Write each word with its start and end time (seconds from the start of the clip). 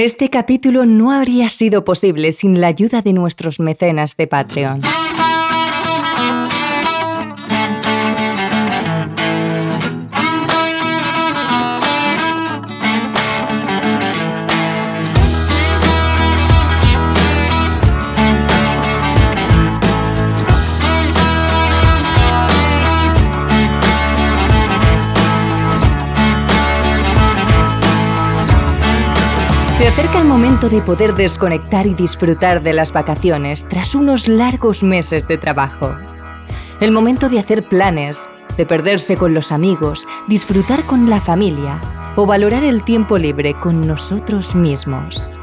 Este 0.00 0.30
capítulo 0.30 0.86
no 0.86 1.10
habría 1.10 1.48
sido 1.48 1.84
posible 1.84 2.30
sin 2.30 2.60
la 2.60 2.68
ayuda 2.68 3.02
de 3.02 3.12
nuestros 3.12 3.58
mecenas 3.58 4.16
de 4.16 4.28
Patreon. 4.28 4.80
Momento 30.38 30.68
de 30.68 30.80
poder 30.82 31.16
desconectar 31.16 31.84
y 31.84 31.94
disfrutar 31.94 32.62
de 32.62 32.72
las 32.72 32.92
vacaciones 32.92 33.66
tras 33.68 33.96
unos 33.96 34.28
largos 34.28 34.84
meses 34.84 35.26
de 35.26 35.36
trabajo. 35.36 35.96
El 36.78 36.92
momento 36.92 37.28
de 37.28 37.40
hacer 37.40 37.64
planes, 37.64 38.30
de 38.56 38.64
perderse 38.64 39.16
con 39.16 39.34
los 39.34 39.50
amigos, 39.50 40.06
disfrutar 40.28 40.84
con 40.84 41.10
la 41.10 41.20
familia 41.20 41.80
o 42.14 42.24
valorar 42.24 42.62
el 42.62 42.84
tiempo 42.84 43.18
libre 43.18 43.52
con 43.54 43.84
nosotros 43.84 44.54
mismos. 44.54 45.40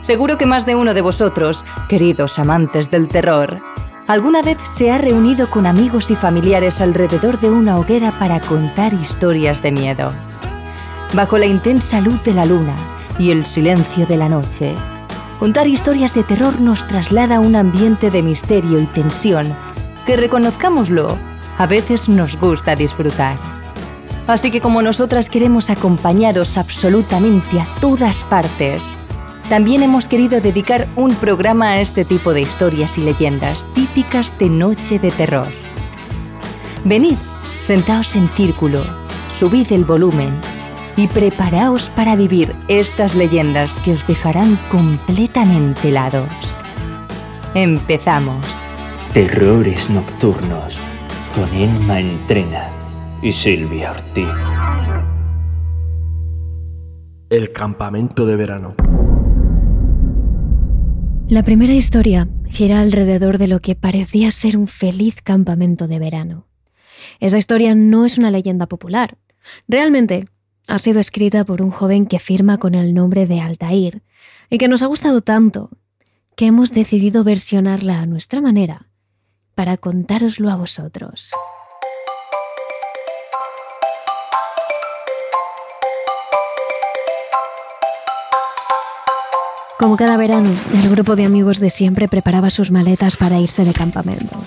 Seguro 0.00 0.38
que 0.38 0.46
más 0.46 0.64
de 0.64 0.76
uno 0.76 0.94
de 0.94 1.02
vosotros, 1.02 1.66
queridos 1.90 2.38
amantes 2.38 2.90
del 2.90 3.08
terror, 3.08 3.60
alguna 4.08 4.40
vez 4.40 4.56
se 4.62 4.90
ha 4.90 4.96
reunido 4.96 5.50
con 5.50 5.66
amigos 5.66 6.10
y 6.10 6.16
familiares 6.16 6.80
alrededor 6.80 7.38
de 7.38 7.50
una 7.50 7.76
hoguera 7.76 8.18
para 8.18 8.40
contar 8.40 8.94
historias 8.94 9.60
de 9.60 9.72
miedo. 9.72 10.08
Bajo 11.12 11.36
la 11.36 11.44
intensa 11.44 12.00
luz 12.00 12.22
de 12.22 12.32
la 12.32 12.46
luna, 12.46 12.74
y 13.22 13.30
el 13.30 13.46
silencio 13.46 14.04
de 14.04 14.16
la 14.16 14.28
noche. 14.28 14.74
Contar 15.38 15.68
historias 15.68 16.12
de 16.12 16.24
terror 16.24 16.60
nos 16.60 16.86
traslada 16.88 17.36
a 17.36 17.40
un 17.40 17.54
ambiente 17.54 18.10
de 18.10 18.20
misterio 18.20 18.80
y 18.80 18.86
tensión 18.86 19.56
que, 20.06 20.16
reconozcámoslo, 20.16 21.16
a 21.56 21.66
veces 21.66 22.08
nos 22.08 22.36
gusta 22.36 22.74
disfrutar. 22.74 23.36
Así 24.26 24.50
que 24.50 24.60
como 24.60 24.82
nosotras 24.82 25.30
queremos 25.30 25.70
acompañaros 25.70 26.58
absolutamente 26.58 27.60
a 27.60 27.66
todas 27.80 28.24
partes, 28.24 28.96
también 29.48 29.84
hemos 29.84 30.08
querido 30.08 30.40
dedicar 30.40 30.88
un 30.96 31.14
programa 31.14 31.72
a 31.72 31.80
este 31.80 32.04
tipo 32.04 32.32
de 32.32 32.40
historias 32.40 32.98
y 32.98 33.02
leyendas 33.02 33.66
típicas 33.74 34.36
de 34.38 34.48
noche 34.48 34.98
de 34.98 35.12
terror. 35.12 35.48
Venid, 36.84 37.18
sentaos 37.60 38.16
en 38.16 38.28
círculo, 38.30 38.82
subid 39.28 39.70
el 39.70 39.84
volumen 39.84 40.51
y 40.96 41.06
preparaos 41.08 41.88
para 41.90 42.16
vivir 42.16 42.54
estas 42.68 43.14
leyendas 43.14 43.78
que 43.80 43.92
os 43.92 44.06
dejarán 44.06 44.58
completamente 44.70 45.88
helados. 45.88 46.28
Empezamos. 47.54 48.46
Terrores 49.12 49.90
Nocturnos 49.90 50.78
con 51.34 51.52
Emma 51.54 52.00
Entrena 52.00 52.68
y 53.22 53.30
Silvia 53.30 53.92
Ortiz. 53.92 54.28
El 57.30 57.52
campamento 57.52 58.26
de 58.26 58.36
verano. 58.36 58.74
La 61.28 61.42
primera 61.42 61.72
historia 61.72 62.28
gira 62.48 62.80
alrededor 62.80 63.38
de 63.38 63.48
lo 63.48 63.60
que 63.60 63.74
parecía 63.74 64.30
ser 64.30 64.58
un 64.58 64.68
feliz 64.68 65.16
campamento 65.22 65.88
de 65.88 65.98
verano. 65.98 66.46
Esa 67.20 67.38
historia 67.38 67.74
no 67.74 68.04
es 68.04 68.18
una 68.18 68.30
leyenda 68.30 68.66
popular. 68.66 69.16
Realmente 69.66 70.26
ha 70.68 70.78
sido 70.78 71.00
escrita 71.00 71.44
por 71.44 71.62
un 71.62 71.70
joven 71.70 72.06
que 72.06 72.18
firma 72.18 72.58
con 72.58 72.74
el 72.74 72.94
nombre 72.94 73.26
de 73.26 73.40
Altair 73.40 74.02
y 74.50 74.58
que 74.58 74.68
nos 74.68 74.82
ha 74.82 74.86
gustado 74.86 75.20
tanto 75.20 75.70
que 76.36 76.46
hemos 76.46 76.72
decidido 76.72 77.24
versionarla 77.24 78.00
a 78.00 78.06
nuestra 78.06 78.40
manera 78.40 78.86
para 79.54 79.76
contároslo 79.76 80.50
a 80.50 80.56
vosotros. 80.56 81.30
Como 89.78 89.96
cada 89.96 90.16
verano, 90.16 90.50
el 90.74 90.88
grupo 90.90 91.16
de 91.16 91.24
amigos 91.24 91.58
de 91.58 91.68
siempre 91.68 92.06
preparaba 92.06 92.50
sus 92.50 92.70
maletas 92.70 93.16
para 93.16 93.40
irse 93.40 93.64
de 93.64 93.72
campamento. 93.72 94.38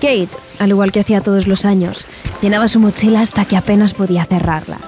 Kate, 0.00 0.28
al 0.58 0.70
igual 0.70 0.90
que 0.90 0.98
hacía 0.98 1.20
todos 1.20 1.46
los 1.46 1.64
años, 1.64 2.04
llenaba 2.42 2.66
su 2.66 2.80
mochila 2.80 3.20
hasta 3.20 3.44
que 3.44 3.56
apenas 3.56 3.94
podía 3.94 4.24
cerrarla. 4.24 4.78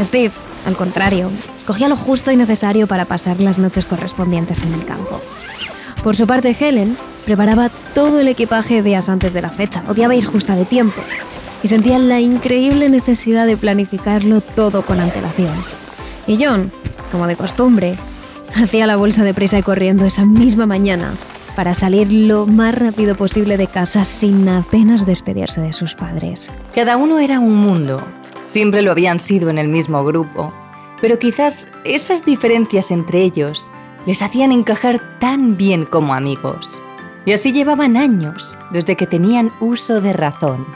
Steve, 0.00 0.32
al 0.66 0.76
contrario, 0.76 1.30
cogía 1.66 1.88
lo 1.88 1.96
justo 1.96 2.30
y 2.30 2.36
necesario 2.36 2.86
para 2.86 3.04
pasar 3.04 3.40
las 3.40 3.58
noches 3.58 3.84
correspondientes 3.84 4.62
en 4.62 4.72
el 4.74 4.84
campo. 4.84 5.20
Por 6.02 6.16
su 6.16 6.26
parte, 6.26 6.56
Helen 6.58 6.96
preparaba 7.24 7.70
todo 7.94 8.20
el 8.20 8.28
equipaje 8.28 8.82
días 8.82 9.08
antes 9.08 9.32
de 9.32 9.42
la 9.42 9.50
fecha, 9.50 9.82
odiaba 9.88 10.14
ir 10.14 10.24
justa 10.24 10.54
de 10.54 10.64
tiempo 10.64 11.00
y 11.62 11.68
sentía 11.68 11.98
la 11.98 12.20
increíble 12.20 12.88
necesidad 12.88 13.46
de 13.46 13.56
planificarlo 13.56 14.40
todo 14.40 14.82
con 14.82 15.00
antelación. 15.00 15.54
Y 16.26 16.42
John, 16.42 16.70
como 17.10 17.26
de 17.26 17.36
costumbre, 17.36 17.96
hacía 18.54 18.86
la 18.86 18.96
bolsa 18.96 19.24
de 19.24 19.34
prisa 19.34 19.58
y 19.58 19.62
corriendo 19.62 20.04
esa 20.04 20.24
misma 20.24 20.66
mañana 20.66 21.12
para 21.56 21.74
salir 21.74 22.12
lo 22.12 22.46
más 22.46 22.78
rápido 22.78 23.16
posible 23.16 23.56
de 23.56 23.66
casa 23.66 24.04
sin 24.04 24.48
apenas 24.48 25.04
despedirse 25.04 25.60
de 25.60 25.72
sus 25.72 25.94
padres. 25.94 26.50
Cada 26.72 26.96
uno 26.96 27.18
era 27.18 27.40
un 27.40 27.56
mundo, 27.56 28.00
Siempre 28.48 28.80
lo 28.80 28.92
habían 28.92 29.20
sido 29.20 29.50
en 29.50 29.58
el 29.58 29.68
mismo 29.68 30.02
grupo, 30.04 30.54
pero 31.02 31.18
quizás 31.18 31.68
esas 31.84 32.24
diferencias 32.24 32.90
entre 32.90 33.22
ellos 33.22 33.70
les 34.06 34.22
hacían 34.22 34.52
encajar 34.52 35.18
tan 35.20 35.58
bien 35.58 35.84
como 35.84 36.14
amigos. 36.14 36.82
Y 37.26 37.32
así 37.32 37.52
llevaban 37.52 37.98
años, 37.98 38.58
desde 38.70 38.96
que 38.96 39.06
tenían 39.06 39.52
uso 39.60 40.00
de 40.00 40.14
razón. 40.14 40.66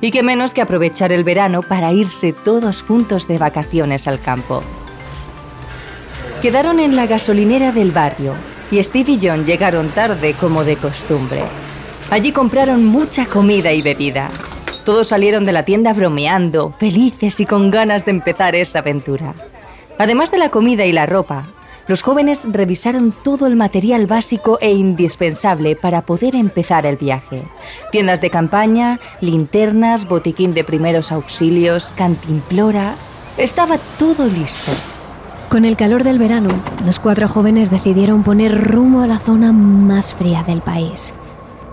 Y 0.00 0.10
qué 0.10 0.22
menos 0.22 0.54
que 0.54 0.62
aprovechar 0.62 1.12
el 1.12 1.22
verano 1.22 1.60
para 1.62 1.92
irse 1.92 2.32
todos 2.32 2.80
juntos 2.80 3.28
de 3.28 3.36
vacaciones 3.36 4.08
al 4.08 4.18
campo. 4.18 4.62
Quedaron 6.40 6.80
en 6.80 6.96
la 6.96 7.06
gasolinera 7.06 7.72
del 7.72 7.92
barrio 7.92 8.34
y 8.70 8.82
Steve 8.82 9.12
y 9.12 9.20
John 9.22 9.44
llegaron 9.44 9.88
tarde 9.90 10.34
como 10.40 10.64
de 10.64 10.76
costumbre. 10.76 11.42
Allí 12.10 12.32
compraron 12.32 12.86
mucha 12.86 13.26
comida 13.26 13.70
y 13.70 13.82
bebida 13.82 14.30
todos 14.84 15.08
salieron 15.08 15.44
de 15.44 15.52
la 15.52 15.64
tienda 15.64 15.92
bromeando, 15.92 16.72
felices 16.72 17.40
y 17.40 17.46
con 17.46 17.70
ganas 17.70 18.04
de 18.04 18.10
empezar 18.10 18.54
esa 18.54 18.80
aventura. 18.80 19.34
Además 19.98 20.30
de 20.30 20.38
la 20.38 20.50
comida 20.50 20.84
y 20.84 20.92
la 20.92 21.06
ropa, 21.06 21.46
los 21.86 22.02
jóvenes 22.02 22.46
revisaron 22.50 23.12
todo 23.12 23.46
el 23.46 23.56
material 23.56 24.06
básico 24.06 24.58
e 24.60 24.72
indispensable 24.72 25.76
para 25.76 26.02
poder 26.02 26.34
empezar 26.34 26.86
el 26.86 26.96
viaje. 26.96 27.42
Tiendas 27.90 28.20
de 28.20 28.30
campaña, 28.30 29.00
linternas, 29.20 30.08
botiquín 30.08 30.54
de 30.54 30.64
primeros 30.64 31.12
auxilios, 31.12 31.92
cantimplora. 31.92 32.94
Estaba 33.36 33.78
todo 33.98 34.26
listo. 34.26 34.72
Con 35.48 35.64
el 35.64 35.76
calor 35.76 36.02
del 36.02 36.18
verano, 36.18 36.50
los 36.86 36.98
cuatro 36.98 37.28
jóvenes 37.28 37.70
decidieron 37.70 38.22
poner 38.22 38.58
rumbo 38.58 39.00
a 39.00 39.06
la 39.06 39.18
zona 39.18 39.52
más 39.52 40.14
fría 40.14 40.42
del 40.44 40.62
país 40.62 41.12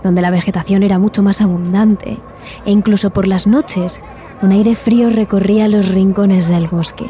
donde 0.02 0.22
la 0.22 0.30
vegetación 0.30 0.82
era 0.82 0.98
mucho 0.98 1.22
más 1.22 1.40
abundante, 1.40 2.18
e 2.64 2.70
incluso 2.70 3.10
por 3.10 3.26
las 3.26 3.46
noches 3.46 4.00
un 4.42 4.52
aire 4.52 4.74
frío 4.74 5.10
recorría 5.10 5.68
los 5.68 5.88
rincones 5.88 6.48
del 6.48 6.66
bosque. 6.66 7.06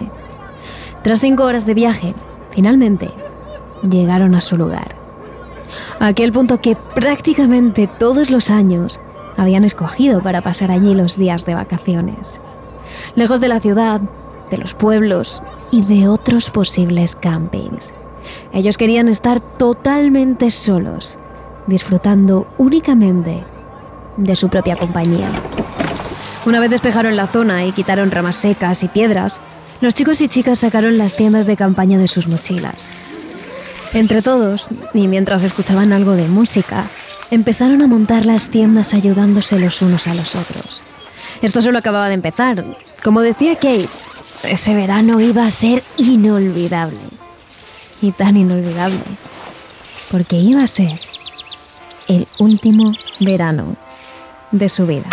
Tras 1.02 1.20
cinco 1.20 1.44
horas 1.44 1.66
de 1.66 1.74
viaje, 1.74 2.14
finalmente 2.50 3.10
llegaron 3.88 4.34
a 4.34 4.40
su 4.40 4.56
lugar. 4.56 4.96
aquel 6.00 6.32
punto 6.32 6.58
que 6.60 6.76
prácticamente 6.94 7.86
todos 7.86 8.30
los 8.30 8.50
años 8.50 9.00
habían 9.36 9.64
escogido 9.64 10.20
para 10.22 10.42
pasar 10.42 10.70
allí 10.72 10.94
los 10.94 11.16
días 11.16 11.46
de 11.46 11.54
vacaciones. 11.54 12.40
Lejos 13.14 13.40
de 13.40 13.48
la 13.48 13.60
ciudad, 13.60 14.00
de 14.50 14.58
los 14.58 14.74
pueblos 14.74 15.42
y 15.70 15.82
de 15.82 16.08
otros 16.08 16.50
posibles 16.50 17.14
campings. 17.14 17.94
Ellos 18.52 18.76
querían 18.76 19.08
estar 19.08 19.40
totalmente 19.40 20.50
solos 20.50 21.18
disfrutando 21.70 22.46
únicamente 22.58 23.42
de 24.18 24.36
su 24.36 24.50
propia 24.50 24.76
compañía. 24.76 25.30
Una 26.44 26.60
vez 26.60 26.70
despejaron 26.70 27.16
la 27.16 27.26
zona 27.26 27.64
y 27.64 27.72
quitaron 27.72 28.10
ramas 28.10 28.36
secas 28.36 28.82
y 28.82 28.88
piedras, 28.88 29.40
los 29.80 29.94
chicos 29.94 30.20
y 30.20 30.28
chicas 30.28 30.58
sacaron 30.58 30.98
las 30.98 31.16
tiendas 31.16 31.46
de 31.46 31.56
campaña 31.56 31.98
de 31.98 32.08
sus 32.08 32.28
mochilas. 32.28 32.90
Entre 33.94 34.20
todos, 34.20 34.68
y 34.92 35.08
mientras 35.08 35.42
escuchaban 35.42 35.92
algo 35.92 36.12
de 36.12 36.28
música, 36.28 36.84
empezaron 37.30 37.80
a 37.82 37.86
montar 37.86 38.26
las 38.26 38.50
tiendas 38.50 38.92
ayudándose 38.92 39.58
los 39.58 39.80
unos 39.80 40.06
a 40.06 40.14
los 40.14 40.36
otros. 40.36 40.82
Esto 41.42 41.62
solo 41.62 41.78
acababa 41.78 42.08
de 42.08 42.14
empezar. 42.14 42.64
Como 43.02 43.20
decía 43.22 43.54
Kate, 43.54 43.88
ese 44.44 44.74
verano 44.74 45.20
iba 45.20 45.46
a 45.46 45.50
ser 45.50 45.82
inolvidable. 45.96 46.98
Y 48.02 48.12
tan 48.12 48.36
inolvidable. 48.36 49.00
Porque 50.10 50.36
iba 50.36 50.62
a 50.62 50.66
ser 50.66 50.98
el 52.10 52.26
último 52.40 52.92
verano 53.20 53.76
de 54.50 54.68
su 54.68 54.84
vida. 54.84 55.08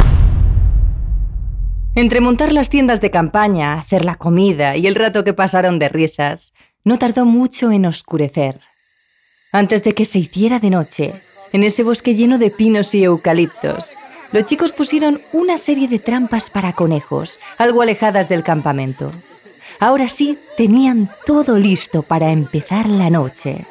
Entre 1.93 2.21
montar 2.21 2.51
las 2.51 2.69
tiendas 2.69 3.01
de 3.01 3.11
campaña, 3.11 3.75
hacer 3.75 4.03
la 4.03 4.15
comida 4.15 4.75
y 4.77 4.87
el 4.87 4.95
rato 4.95 5.23
que 5.23 5.35
pasaron 5.35 5.77
de 5.77 5.89
risas, 5.89 6.53
no 6.83 6.97
tardó 6.97 7.23
mucho 7.23 7.71
en 7.71 7.85
oscurecer. 7.85 8.61
Antes 9.51 9.83
de 9.83 9.93
que 9.93 10.05
se 10.05 10.17
hiciera 10.17 10.57
de 10.59 10.71
noche, 10.71 11.21
en 11.53 11.63
ese 11.63 11.83
bosque 11.83 12.15
lleno 12.15 12.39
de 12.39 12.49
pinos 12.49 12.95
y 12.95 13.03
eucaliptos, 13.03 13.95
los 14.31 14.45
chicos 14.45 14.71
pusieron 14.71 15.21
una 15.33 15.59
serie 15.59 15.87
de 15.87 15.99
trampas 15.99 16.49
para 16.49 16.73
conejos, 16.73 17.39
algo 17.59 17.83
alejadas 17.83 18.27
del 18.27 18.43
campamento. 18.43 19.11
Ahora 19.79 20.09
sí 20.09 20.39
tenían 20.57 21.11
todo 21.27 21.59
listo 21.59 22.01
para 22.01 22.31
empezar 22.31 22.89
la 22.89 23.11
noche, 23.11 23.67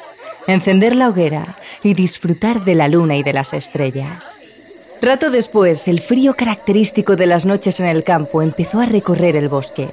encender 0.46 0.94
la 0.94 1.08
hoguera 1.08 1.56
y 1.82 1.94
disfrutar 1.94 2.64
de 2.64 2.74
la 2.74 2.88
luna 2.88 3.16
y 3.16 3.22
de 3.22 3.32
las 3.32 3.52
estrellas. 3.52 4.42
Rato 5.02 5.30
después, 5.30 5.88
el 5.88 6.00
frío 6.00 6.34
característico 6.34 7.16
de 7.16 7.26
las 7.26 7.44
noches 7.44 7.80
en 7.80 7.86
el 7.86 8.02
campo 8.02 8.42
empezó 8.42 8.80
a 8.80 8.86
recorrer 8.86 9.36
el 9.36 9.48
bosque. 9.48 9.90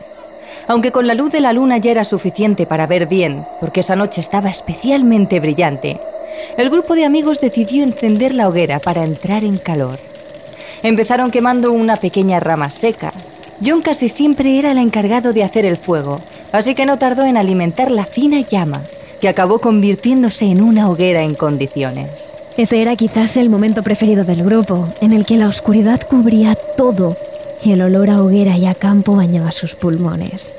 Aunque 0.67 0.91
con 0.91 1.07
la 1.07 1.13
luz 1.13 1.31
de 1.31 1.41
la 1.41 1.51
luna 1.51 1.77
ya 1.77 1.91
era 1.91 2.05
suficiente 2.05 2.65
para 2.65 2.87
ver 2.87 3.07
bien, 3.07 3.45
porque 3.59 3.81
esa 3.81 3.95
noche 3.95 4.21
estaba 4.21 4.49
especialmente 4.49 5.39
brillante, 5.39 5.99
el 6.57 6.69
grupo 6.69 6.95
de 6.95 7.05
amigos 7.05 7.41
decidió 7.41 7.83
encender 7.83 8.33
la 8.33 8.47
hoguera 8.47 8.79
para 8.79 9.03
entrar 9.03 9.43
en 9.43 9.57
calor. 9.57 9.99
Empezaron 10.83 11.31
quemando 11.31 11.71
una 11.71 11.97
pequeña 11.97 12.39
rama 12.39 12.69
seca. 12.69 13.11
John 13.63 13.81
casi 13.81 14.09
siempre 14.09 14.57
era 14.57 14.71
el 14.71 14.77
encargado 14.77 15.33
de 15.33 15.43
hacer 15.43 15.65
el 15.65 15.77
fuego, 15.77 16.19
así 16.51 16.75
que 16.75 16.85
no 16.85 16.97
tardó 16.97 17.23
en 17.23 17.37
alimentar 17.37 17.91
la 17.91 18.05
fina 18.05 18.39
llama, 18.41 18.81
que 19.23 19.29
acabó 19.29 19.59
convirtiéndose 19.59 20.43
en 20.43 20.61
una 20.61 20.89
hoguera 20.89 21.23
en 21.23 21.33
condiciones. 21.33 22.41
Ese 22.57 22.81
era 22.81 22.97
quizás 22.97 23.37
el 23.37 23.49
momento 23.49 23.81
preferido 23.81 24.25
del 24.25 24.43
grupo, 24.43 24.93
en 24.99 25.13
el 25.13 25.25
que 25.25 25.37
la 25.37 25.47
oscuridad 25.47 26.01
cubría 26.01 26.55
todo 26.55 27.15
y 27.63 27.71
el 27.71 27.83
olor 27.83 28.09
a 28.09 28.21
hoguera 28.21 28.57
y 28.57 28.65
a 28.65 28.75
campo 28.75 29.15
bañaba 29.15 29.51
sus 29.51 29.75
pulmones. 29.75 30.53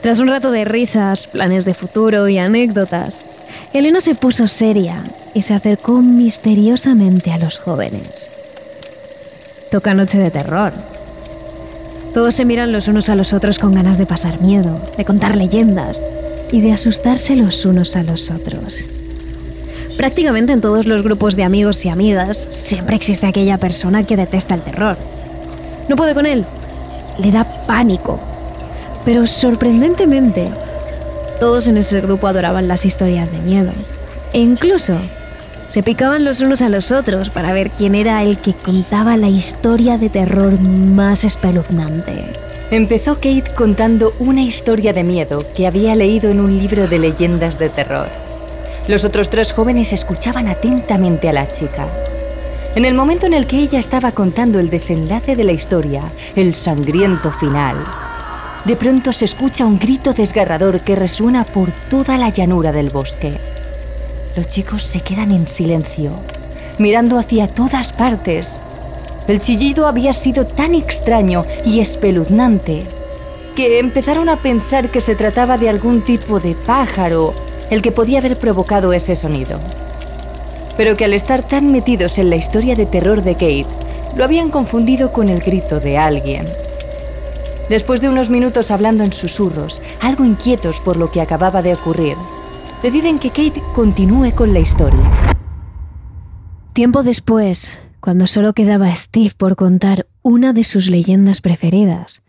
Tras 0.00 0.20
un 0.20 0.28
rato 0.28 0.50
de 0.52 0.64
risas, 0.64 1.26
planes 1.26 1.66
de 1.66 1.74
futuro 1.74 2.28
y 2.28 2.38
anécdotas, 2.38 3.26
Elena 3.74 4.00
se 4.00 4.14
puso 4.14 4.48
seria 4.48 5.04
y 5.34 5.42
se 5.42 5.52
acercó 5.52 6.00
misteriosamente 6.00 7.30
a 7.30 7.36
los 7.36 7.58
jóvenes. 7.58 8.30
Toca 9.70 9.92
noche 9.92 10.16
de 10.16 10.30
terror. 10.30 10.72
Todos 12.14 12.34
se 12.34 12.44
miran 12.44 12.72
los 12.72 12.88
unos 12.88 13.08
a 13.08 13.14
los 13.14 13.32
otros 13.32 13.58
con 13.58 13.74
ganas 13.74 13.96
de 13.96 14.04
pasar 14.04 14.40
miedo, 14.42 14.78
de 14.98 15.04
contar 15.04 15.34
leyendas 15.34 16.04
y 16.50 16.60
de 16.60 16.72
asustarse 16.72 17.36
los 17.36 17.64
unos 17.64 17.96
a 17.96 18.02
los 18.02 18.30
otros. 18.30 18.84
Prácticamente 19.96 20.52
en 20.52 20.60
todos 20.60 20.86
los 20.86 21.02
grupos 21.02 21.36
de 21.36 21.44
amigos 21.44 21.84
y 21.86 21.88
amigas 21.88 22.46
siempre 22.50 22.96
existe 22.96 23.26
aquella 23.26 23.56
persona 23.56 24.04
que 24.04 24.16
detesta 24.16 24.54
el 24.54 24.60
terror. 24.60 24.98
No 25.88 25.96
puede 25.96 26.14
con 26.14 26.26
él. 26.26 26.44
Le 27.18 27.32
da 27.32 27.44
pánico. 27.66 28.20
Pero 29.06 29.26
sorprendentemente, 29.26 30.48
todos 31.40 31.66
en 31.66 31.78
ese 31.78 32.00
grupo 32.02 32.26
adoraban 32.26 32.68
las 32.68 32.84
historias 32.84 33.32
de 33.32 33.38
miedo. 33.38 33.72
E 34.34 34.40
incluso 34.40 34.98
se 35.72 35.82
picaban 35.82 36.22
los 36.26 36.40
unos 36.40 36.60
a 36.60 36.68
los 36.68 36.92
otros 36.92 37.30
para 37.30 37.54
ver 37.54 37.70
quién 37.70 37.94
era 37.94 38.22
el 38.22 38.36
que 38.36 38.52
contaba 38.52 39.16
la 39.16 39.30
historia 39.30 39.96
de 39.96 40.10
terror 40.10 40.60
más 40.60 41.24
espeluznante. 41.24 42.26
Empezó 42.70 43.14
Kate 43.14 43.54
contando 43.56 44.12
una 44.18 44.42
historia 44.42 44.92
de 44.92 45.02
miedo 45.02 45.42
que 45.56 45.66
había 45.66 45.94
leído 45.94 46.28
en 46.28 46.40
un 46.40 46.58
libro 46.58 46.88
de 46.88 46.98
leyendas 46.98 47.58
de 47.58 47.70
terror. 47.70 48.08
Los 48.86 49.02
otros 49.04 49.30
tres 49.30 49.54
jóvenes 49.54 49.94
escuchaban 49.94 50.46
atentamente 50.46 51.30
a 51.30 51.32
la 51.32 51.50
chica. 51.50 51.86
En 52.74 52.84
el 52.84 52.92
momento 52.92 53.24
en 53.24 53.32
el 53.32 53.46
que 53.46 53.60
ella 53.60 53.78
estaba 53.78 54.12
contando 54.12 54.60
el 54.60 54.68
desenlace 54.68 55.36
de 55.36 55.44
la 55.44 55.52
historia, 55.52 56.02
el 56.36 56.54
sangriento 56.54 57.32
final, 57.32 57.76
de 58.66 58.76
pronto 58.76 59.10
se 59.10 59.24
escucha 59.24 59.64
un 59.64 59.78
grito 59.78 60.12
desgarrador 60.12 60.80
que 60.80 60.96
resuena 60.96 61.44
por 61.44 61.70
toda 61.88 62.18
la 62.18 62.28
llanura 62.28 62.72
del 62.72 62.90
bosque. 62.90 63.38
Los 64.34 64.48
chicos 64.48 64.82
se 64.82 65.00
quedan 65.00 65.30
en 65.30 65.46
silencio, 65.46 66.12
mirando 66.78 67.18
hacia 67.18 67.48
todas 67.48 67.92
partes. 67.92 68.58
El 69.28 69.40
chillido 69.40 69.86
había 69.86 70.14
sido 70.14 70.46
tan 70.46 70.74
extraño 70.74 71.44
y 71.66 71.80
espeluznante 71.80 72.84
que 73.54 73.78
empezaron 73.78 74.30
a 74.30 74.36
pensar 74.36 74.90
que 74.90 75.02
se 75.02 75.14
trataba 75.14 75.58
de 75.58 75.68
algún 75.68 76.00
tipo 76.00 76.40
de 76.40 76.54
pájaro 76.54 77.34
el 77.68 77.82
que 77.82 77.92
podía 77.92 78.20
haber 78.20 78.38
provocado 78.38 78.94
ese 78.94 79.16
sonido. 79.16 79.60
Pero 80.78 80.96
que 80.96 81.04
al 81.04 81.12
estar 81.12 81.42
tan 81.42 81.70
metidos 81.70 82.16
en 82.16 82.30
la 82.30 82.36
historia 82.36 82.74
de 82.74 82.86
terror 82.86 83.22
de 83.22 83.34
Kate, 83.34 83.66
lo 84.16 84.24
habían 84.24 84.48
confundido 84.48 85.12
con 85.12 85.28
el 85.28 85.40
grito 85.40 85.78
de 85.78 85.98
alguien. 85.98 86.46
Después 87.68 88.00
de 88.00 88.08
unos 88.08 88.30
minutos 88.30 88.70
hablando 88.70 89.04
en 89.04 89.12
susurros, 89.12 89.82
algo 90.00 90.24
inquietos 90.24 90.80
por 90.80 90.96
lo 90.96 91.10
que 91.10 91.20
acababa 91.20 91.60
de 91.60 91.74
ocurrir, 91.74 92.16
deciden 92.82 93.20
que 93.20 93.30
Kate 93.30 93.62
continúe 93.74 94.32
con 94.32 94.52
la 94.52 94.58
historia. 94.58 95.38
Tiempo 96.72 97.02
después, 97.02 97.78
cuando 98.00 98.26
solo 98.26 98.54
quedaba 98.54 98.94
Steve 98.94 99.32
por 99.36 99.54
contar 99.54 100.06
una 100.22 100.52
de 100.52 100.64
sus 100.64 100.88
leyendas 100.88 101.40
preferidas, 101.40 102.22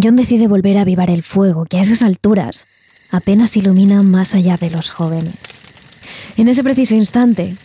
John 0.00 0.16
decide 0.16 0.48
volver 0.48 0.76
a 0.76 0.82
avivar 0.82 1.08
el 1.08 1.22
fuego 1.22 1.64
que 1.64 1.78
a 1.78 1.80
esas 1.80 2.02
alturas 2.02 2.66
apenas 3.10 3.56
ilumina 3.56 4.02
más 4.02 4.34
allá 4.34 4.56
de 4.56 4.70
los 4.70 4.90
jóvenes. 4.90 5.34
En 6.36 6.48
ese 6.48 6.62
preciso 6.62 6.94
instante 6.94 7.56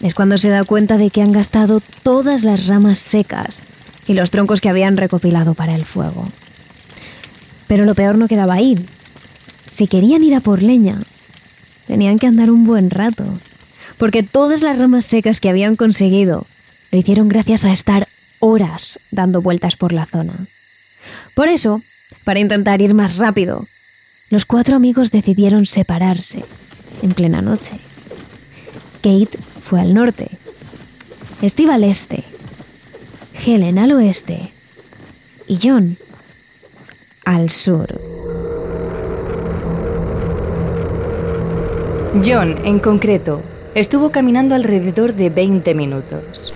es 0.00 0.14
cuando 0.14 0.38
se 0.38 0.48
da 0.48 0.64
cuenta 0.64 0.96
de 0.96 1.10
que 1.10 1.22
han 1.22 1.32
gastado 1.32 1.80
todas 2.02 2.44
las 2.44 2.66
ramas 2.66 2.98
secas 2.98 3.62
y 4.06 4.14
los 4.14 4.30
troncos 4.30 4.60
que 4.60 4.70
habían 4.70 4.96
recopilado 4.96 5.54
para 5.54 5.74
el 5.74 5.84
fuego. 5.84 6.26
Pero 7.66 7.84
lo 7.84 7.94
peor 7.94 8.16
no 8.16 8.26
quedaba 8.26 8.54
ahí. 8.54 8.78
Si 9.66 9.86
querían 9.86 10.22
ir 10.24 10.34
a 10.34 10.40
por 10.40 10.62
leña, 10.62 10.98
Tenían 11.88 12.18
que 12.18 12.26
andar 12.26 12.50
un 12.50 12.64
buen 12.64 12.90
rato, 12.90 13.24
porque 13.96 14.22
todas 14.22 14.60
las 14.60 14.78
ramas 14.78 15.06
secas 15.06 15.40
que 15.40 15.48
habían 15.48 15.74
conseguido 15.74 16.46
lo 16.92 16.98
hicieron 16.98 17.28
gracias 17.28 17.64
a 17.64 17.72
estar 17.72 18.06
horas 18.40 19.00
dando 19.10 19.40
vueltas 19.40 19.74
por 19.74 19.92
la 19.92 20.04
zona. 20.04 20.46
Por 21.34 21.48
eso, 21.48 21.82
para 22.24 22.40
intentar 22.40 22.82
ir 22.82 22.92
más 22.92 23.16
rápido, 23.16 23.66
los 24.28 24.44
cuatro 24.44 24.76
amigos 24.76 25.10
decidieron 25.10 25.64
separarse 25.64 26.44
en 27.02 27.12
plena 27.12 27.40
noche. 27.40 27.80
Kate 29.02 29.38
fue 29.62 29.80
al 29.80 29.94
norte, 29.94 30.30
Steve 31.42 31.72
al 31.72 31.84
este, 31.84 32.22
Helen 33.46 33.78
al 33.78 33.92
oeste 33.92 34.52
y 35.46 35.58
John 35.62 35.96
al 37.24 37.48
sur. 37.48 37.98
John, 42.14 42.64
en 42.64 42.78
concreto, 42.78 43.42
estuvo 43.74 44.10
caminando 44.10 44.54
alrededor 44.54 45.14
de 45.14 45.28
20 45.28 45.74
minutos. 45.74 46.54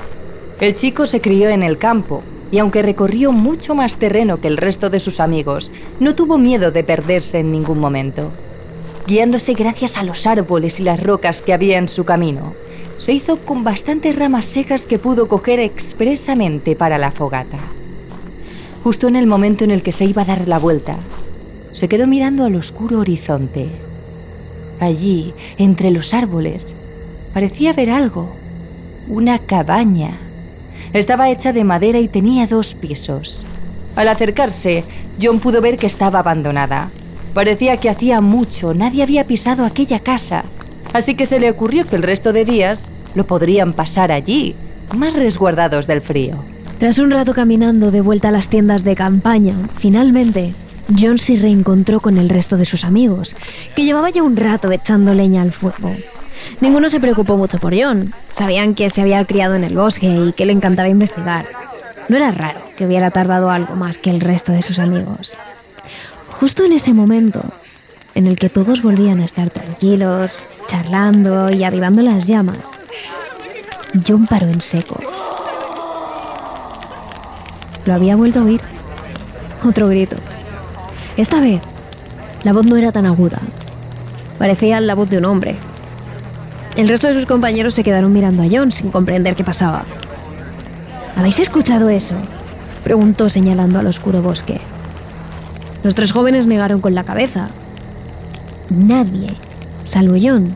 El 0.61 0.75
chico 0.75 1.05
se 1.05 1.21
crió 1.21 1.50
en 1.50 1.62
el 1.62 1.77
campo 1.77 2.23
y 2.50 2.59
aunque 2.59 2.81
recorrió 2.81 3.33
mucho 3.33 3.75
más 3.75 3.97
terreno 3.97 4.41
que 4.41 4.49
el 4.49 4.57
resto 4.57 4.88
de 4.88 4.99
sus 4.99 5.21
amigos, 5.21 5.71
no 6.00 6.15
tuvo 6.15 6.38
miedo 6.38 6.71
de 6.71 6.85
perderse 6.85 7.41
en 7.41 7.50
ningún 7.50 7.79
momento. 7.79 8.33
Guiándose 9.07 9.53
gracias 9.53 9.99
a 9.99 10.05
los 10.05 10.27
árboles 10.27 10.81
y 10.81 10.85
las 10.85 11.03
rocas 11.03 11.43
que 11.43 11.53
había 11.53 11.77
en 11.77 11.88
su 11.88 12.05
camino, 12.05 12.55
se 12.99 13.12
hizo 13.12 13.37
con 13.37 13.62
bastantes 13.62 14.19
ramas 14.19 14.47
secas 14.47 14.87
que 14.87 14.99
pudo 14.99 15.29
coger 15.29 15.61
expresamente 15.61 16.77
para 16.77 16.97
la 16.97 17.11
fogata. 17.11 17.59
Justo 18.83 19.07
en 19.07 19.17
el 19.17 19.27
momento 19.27 19.65
en 19.65 19.71
el 19.71 19.83
que 19.83 19.93
se 19.93 20.07
iba 20.07 20.23
a 20.23 20.27
dar 20.27 20.49
la 20.49 20.59
vuelta, 20.59 20.97
se 21.73 21.88
quedó 21.88 22.07
mirando 22.07 22.47
al 22.47 22.57
oscuro 22.57 23.00
horizonte 23.00 23.92
Allí, 24.83 25.33
entre 25.59 25.93
los 25.93 26.12
árboles, 26.12 26.75
parecía 27.33 27.73
ver 27.73 27.89
algo. 27.89 28.35
Una 29.07 29.39
cabaña. 29.39 30.19
Estaba 30.93 31.31
hecha 31.31 31.53
de 31.53 31.62
madera 31.62 32.01
y 32.01 32.09
tenía 32.09 32.49
dos 32.49 32.75
pisos. 32.75 33.47
Al 33.95 34.09
acercarse, 34.09 34.83
John 35.23 35.39
pudo 35.39 35.61
ver 35.61 35.77
que 35.77 35.87
estaba 35.87 36.19
abandonada. 36.19 36.91
Parecía 37.33 37.77
que 37.77 37.91
hacía 37.91 38.21
mucho 38.21 38.75
nadie 38.75 39.05
había 39.05 39.25
pisado 39.25 39.65
aquella 39.65 40.01
casa, 40.01 40.43
así 40.93 41.15
que 41.15 41.27
se 41.27 41.39
le 41.39 41.49
ocurrió 41.49 41.85
que 41.85 41.95
el 41.95 42.03
resto 42.03 42.33
de 42.33 42.45
días 42.45 42.91
lo 43.15 43.25
podrían 43.25 43.75
pasar 43.75 44.11
allí, 44.11 44.57
más 44.97 45.15
resguardados 45.15 45.87
del 45.87 46.01
frío. 46.01 46.39
Tras 46.81 46.99
un 46.99 47.12
rato 47.12 47.35
caminando 47.35 47.93
de 47.93 48.01
vuelta 48.01 48.31
a 48.31 48.33
las 48.33 48.49
tiendas 48.49 48.83
de 48.83 48.97
campaña, 48.97 49.55
finalmente 49.79 50.55
John 50.89 51.19
se 51.19 51.37
reencontró 51.37 52.01
con 52.01 52.19
el 52.19 52.29
resto 52.29 52.57
de 52.57 52.65
sus 52.65 52.85
amigos, 52.85 53.35
que 53.75 53.85
llevaba 53.85 54.11
ya 54.11 54.23
un 54.23 54.37
rato 54.37 54.71
echando 54.71 55.15
leña 55.15 55.43
al 55.43 55.53
fuego. 55.53 55.95
Ninguno 56.61 56.89
se 56.89 57.01
preocupó 57.01 57.37
mucho 57.37 57.59
por 57.59 57.75
John. 57.79 58.15
Sabían 58.31 58.75
que 58.75 58.91
se 58.91 59.01
había 59.01 59.25
criado 59.25 59.55
en 59.55 59.65
el 59.65 59.77
bosque 59.77 60.09
y 60.09 60.33
que 60.33 60.47
le 60.47 60.53
encantaba 60.53 60.89
investigar. 60.89 61.47
No 62.09 62.17
era 62.17 62.33
raro 62.33 62.61
que 62.77 62.87
hubiera 62.87 63.11
tardado 63.11 63.51
algo 63.51 63.77
más 63.77 63.99
que 63.99 64.11
el 64.11 64.21
resto 64.21 64.53
de 64.53 64.62
sus 64.62 64.79
amigos. 64.79 65.39
Justo 66.41 66.65
en 66.65 66.73
ese 66.73 66.93
momento, 66.93 67.43
en 68.15 68.27
el 68.27 68.37
que 68.37 68.49
todos 68.49 68.83
volvían 68.83 69.21
a 69.21 69.25
estar 69.25 69.51
tranquilos, 69.51 70.33
charlando 70.67 71.51
y 71.51 71.65
avivando 71.65 72.03
las 72.03 72.27
llamas, 72.27 72.71
John 74.07 74.27
paró 74.27 74.47
en 74.47 74.61
seco. 74.61 74.99
Lo 77.85 77.95
había 77.95 78.17
vuelto 78.17 78.41
a 78.41 78.45
oír. 78.45 78.61
Otro 79.65 79.89
grito. 79.89 80.17
Esta 81.16 81.40
vez, 81.40 81.61
la 82.42 82.52
voz 82.52 82.66
no 82.66 82.76
era 82.76 82.90
tan 82.90 83.07
aguda. 83.07 83.40
Parecía 84.38 84.81
la 84.81 84.95
voz 84.95 85.11
de 85.11 85.19
un 85.19 85.26
hombre. 85.26 85.57
El 86.76 86.88
resto 86.88 87.07
de 87.07 87.14
sus 87.14 87.26
compañeros 87.26 87.75
se 87.75 87.85
quedaron 87.85 88.12
mirando 88.12 88.42
a 88.42 88.47
John 88.50 88.73
sin 88.73 88.90
comprender 88.90 89.37
qué 89.37 89.45
pasaba. 89.45 89.85
¿Habéis 91.16 91.38
escuchado 91.38 91.90
eso? 91.90 92.14
preguntó 92.83 93.28
señalando 93.28 93.78
al 93.78 93.87
oscuro 93.87 94.23
bosque. 94.23 94.59
Los 95.83 95.95
tres 95.95 96.12
jóvenes 96.12 96.47
negaron 96.47 96.81
con 96.81 96.95
la 96.95 97.04
cabeza. 97.04 97.50
Nadie, 98.71 99.37
salvo 99.85 100.14
John, 100.21 100.54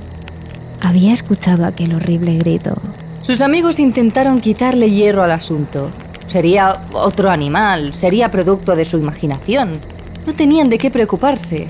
había 0.80 1.12
escuchado 1.12 1.66
aquel 1.66 1.94
horrible 1.94 2.38
grito. 2.38 2.75
Sus 3.20 3.42
amigos 3.42 3.78
intentaron 3.78 4.40
quitarle 4.40 4.90
hierro 4.90 5.22
al 5.22 5.32
asunto. 5.32 5.90
Sería 6.28 6.80
otro 6.92 7.30
animal, 7.30 7.92
sería 7.92 8.30
producto 8.30 8.75
de 8.75 8.84
su 8.84 8.96
imaginación. 8.98 9.80
No 10.26 10.35
tenían 10.35 10.68
de 10.68 10.78
qué 10.78 10.90
preocuparse. 10.90 11.68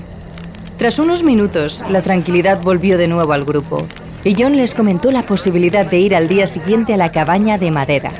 Tras 0.77 0.97
unos 0.97 1.23
minutos, 1.23 1.83
la 1.89 2.01
tranquilidad 2.01 2.61
volvió 2.61 2.97
de 2.97 3.07
nuevo 3.07 3.33
al 3.33 3.45
grupo 3.45 3.85
y 4.23 4.35
John 4.37 4.57
les 4.57 4.73
comentó 4.73 5.11
la 5.11 5.23
posibilidad 5.23 5.85
de 5.85 5.99
ir 5.99 6.15
al 6.15 6.27
día 6.27 6.47
siguiente 6.47 6.93
a 6.93 6.97
la 6.97 7.11
cabaña 7.11 7.57
de 7.57 7.71
madera. 7.71 8.13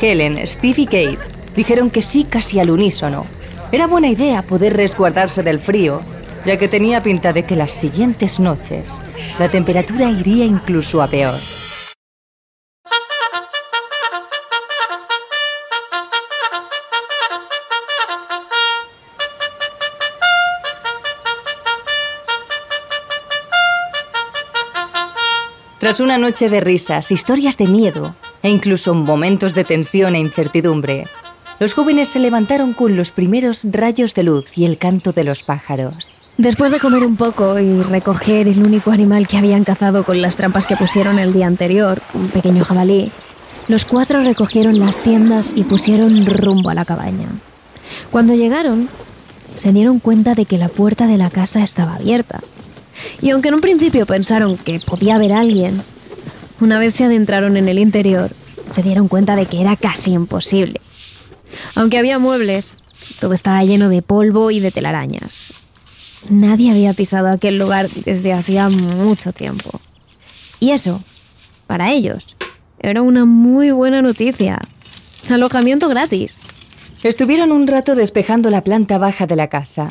Helen, 0.00 0.46
Steve 0.46 0.82
y 0.82 0.84
Kate 0.84 1.18
dijeron 1.56 1.90
que 1.90 2.02
sí 2.02 2.24
casi 2.24 2.60
al 2.60 2.70
unísono. 2.70 3.24
Era 3.72 3.86
buena 3.86 4.08
idea 4.08 4.42
poder 4.42 4.76
resguardarse 4.76 5.42
del 5.42 5.58
frío, 5.58 6.00
ya 6.44 6.58
que 6.58 6.68
tenía 6.68 7.02
pinta 7.02 7.32
de 7.32 7.44
que 7.44 7.56
las 7.56 7.72
siguientes 7.72 8.38
noches 8.38 9.00
la 9.38 9.48
temperatura 9.48 10.10
iría 10.10 10.44
incluso 10.44 11.02
a 11.02 11.06
peor. 11.06 11.34
Tras 25.84 26.00
una 26.00 26.16
noche 26.16 26.48
de 26.48 26.62
risas, 26.62 27.12
historias 27.12 27.58
de 27.58 27.68
miedo 27.68 28.14
e 28.42 28.48
incluso 28.48 28.94
momentos 28.94 29.54
de 29.54 29.64
tensión 29.64 30.14
e 30.14 30.18
incertidumbre, 30.18 31.06
los 31.60 31.74
jóvenes 31.74 32.08
se 32.08 32.20
levantaron 32.20 32.72
con 32.72 32.96
los 32.96 33.12
primeros 33.12 33.66
rayos 33.70 34.14
de 34.14 34.22
luz 34.22 34.56
y 34.56 34.64
el 34.64 34.78
canto 34.78 35.12
de 35.12 35.24
los 35.24 35.42
pájaros. 35.42 36.22
Después 36.38 36.72
de 36.72 36.80
comer 36.80 37.04
un 37.04 37.16
poco 37.16 37.58
y 37.58 37.82
recoger 37.82 38.48
el 38.48 38.62
único 38.62 38.92
animal 38.92 39.28
que 39.28 39.36
habían 39.36 39.64
cazado 39.64 40.04
con 40.04 40.22
las 40.22 40.38
trampas 40.38 40.66
que 40.66 40.74
pusieron 40.74 41.18
el 41.18 41.34
día 41.34 41.48
anterior, 41.48 42.00
un 42.14 42.28
pequeño 42.28 42.64
jabalí, 42.64 43.12
los 43.68 43.84
cuatro 43.84 44.22
recogieron 44.22 44.78
las 44.78 44.96
tiendas 44.96 45.52
y 45.54 45.64
pusieron 45.64 46.24
rumbo 46.24 46.70
a 46.70 46.74
la 46.74 46.86
cabaña. 46.86 47.28
Cuando 48.10 48.32
llegaron, 48.32 48.88
se 49.54 49.70
dieron 49.70 49.98
cuenta 49.98 50.34
de 50.34 50.46
que 50.46 50.56
la 50.56 50.70
puerta 50.70 51.06
de 51.06 51.18
la 51.18 51.28
casa 51.28 51.62
estaba 51.62 51.96
abierta 51.96 52.40
y 53.20 53.30
aunque 53.30 53.48
en 53.48 53.54
un 53.54 53.60
principio 53.60 54.06
pensaron 54.06 54.56
que 54.56 54.80
podía 54.80 55.16
haber 55.16 55.32
alguien, 55.32 55.82
una 56.60 56.78
vez 56.78 56.94
se 56.94 57.04
adentraron 57.04 57.56
en 57.56 57.68
el 57.68 57.78
interior, 57.78 58.30
se 58.70 58.82
dieron 58.82 59.08
cuenta 59.08 59.36
de 59.36 59.46
que 59.46 59.60
era 59.60 59.76
casi 59.76 60.12
imposible. 60.12 60.80
Aunque 61.74 61.98
había 61.98 62.18
muebles, 62.18 62.74
todo 63.20 63.34
estaba 63.34 63.64
lleno 63.64 63.88
de 63.88 64.02
polvo 64.02 64.50
y 64.50 64.60
de 64.60 64.70
telarañas. 64.70 65.54
Nadie 66.30 66.70
había 66.70 66.94
pisado 66.94 67.28
aquel 67.28 67.58
lugar 67.58 67.88
desde 67.88 68.32
hacía 68.32 68.68
mucho 68.68 69.32
tiempo. 69.32 69.80
Y 70.58 70.70
eso, 70.70 71.02
para 71.66 71.92
ellos, 71.92 72.36
era 72.78 73.02
una 73.02 73.24
muy 73.24 73.70
buena 73.70 74.00
noticia. 74.00 74.60
Alojamiento 75.30 75.88
gratis. 75.88 76.40
Estuvieron 77.02 77.52
un 77.52 77.66
rato 77.66 77.94
despejando 77.94 78.48
la 78.48 78.62
planta 78.62 78.96
baja 78.96 79.26
de 79.26 79.36
la 79.36 79.48
casa, 79.48 79.88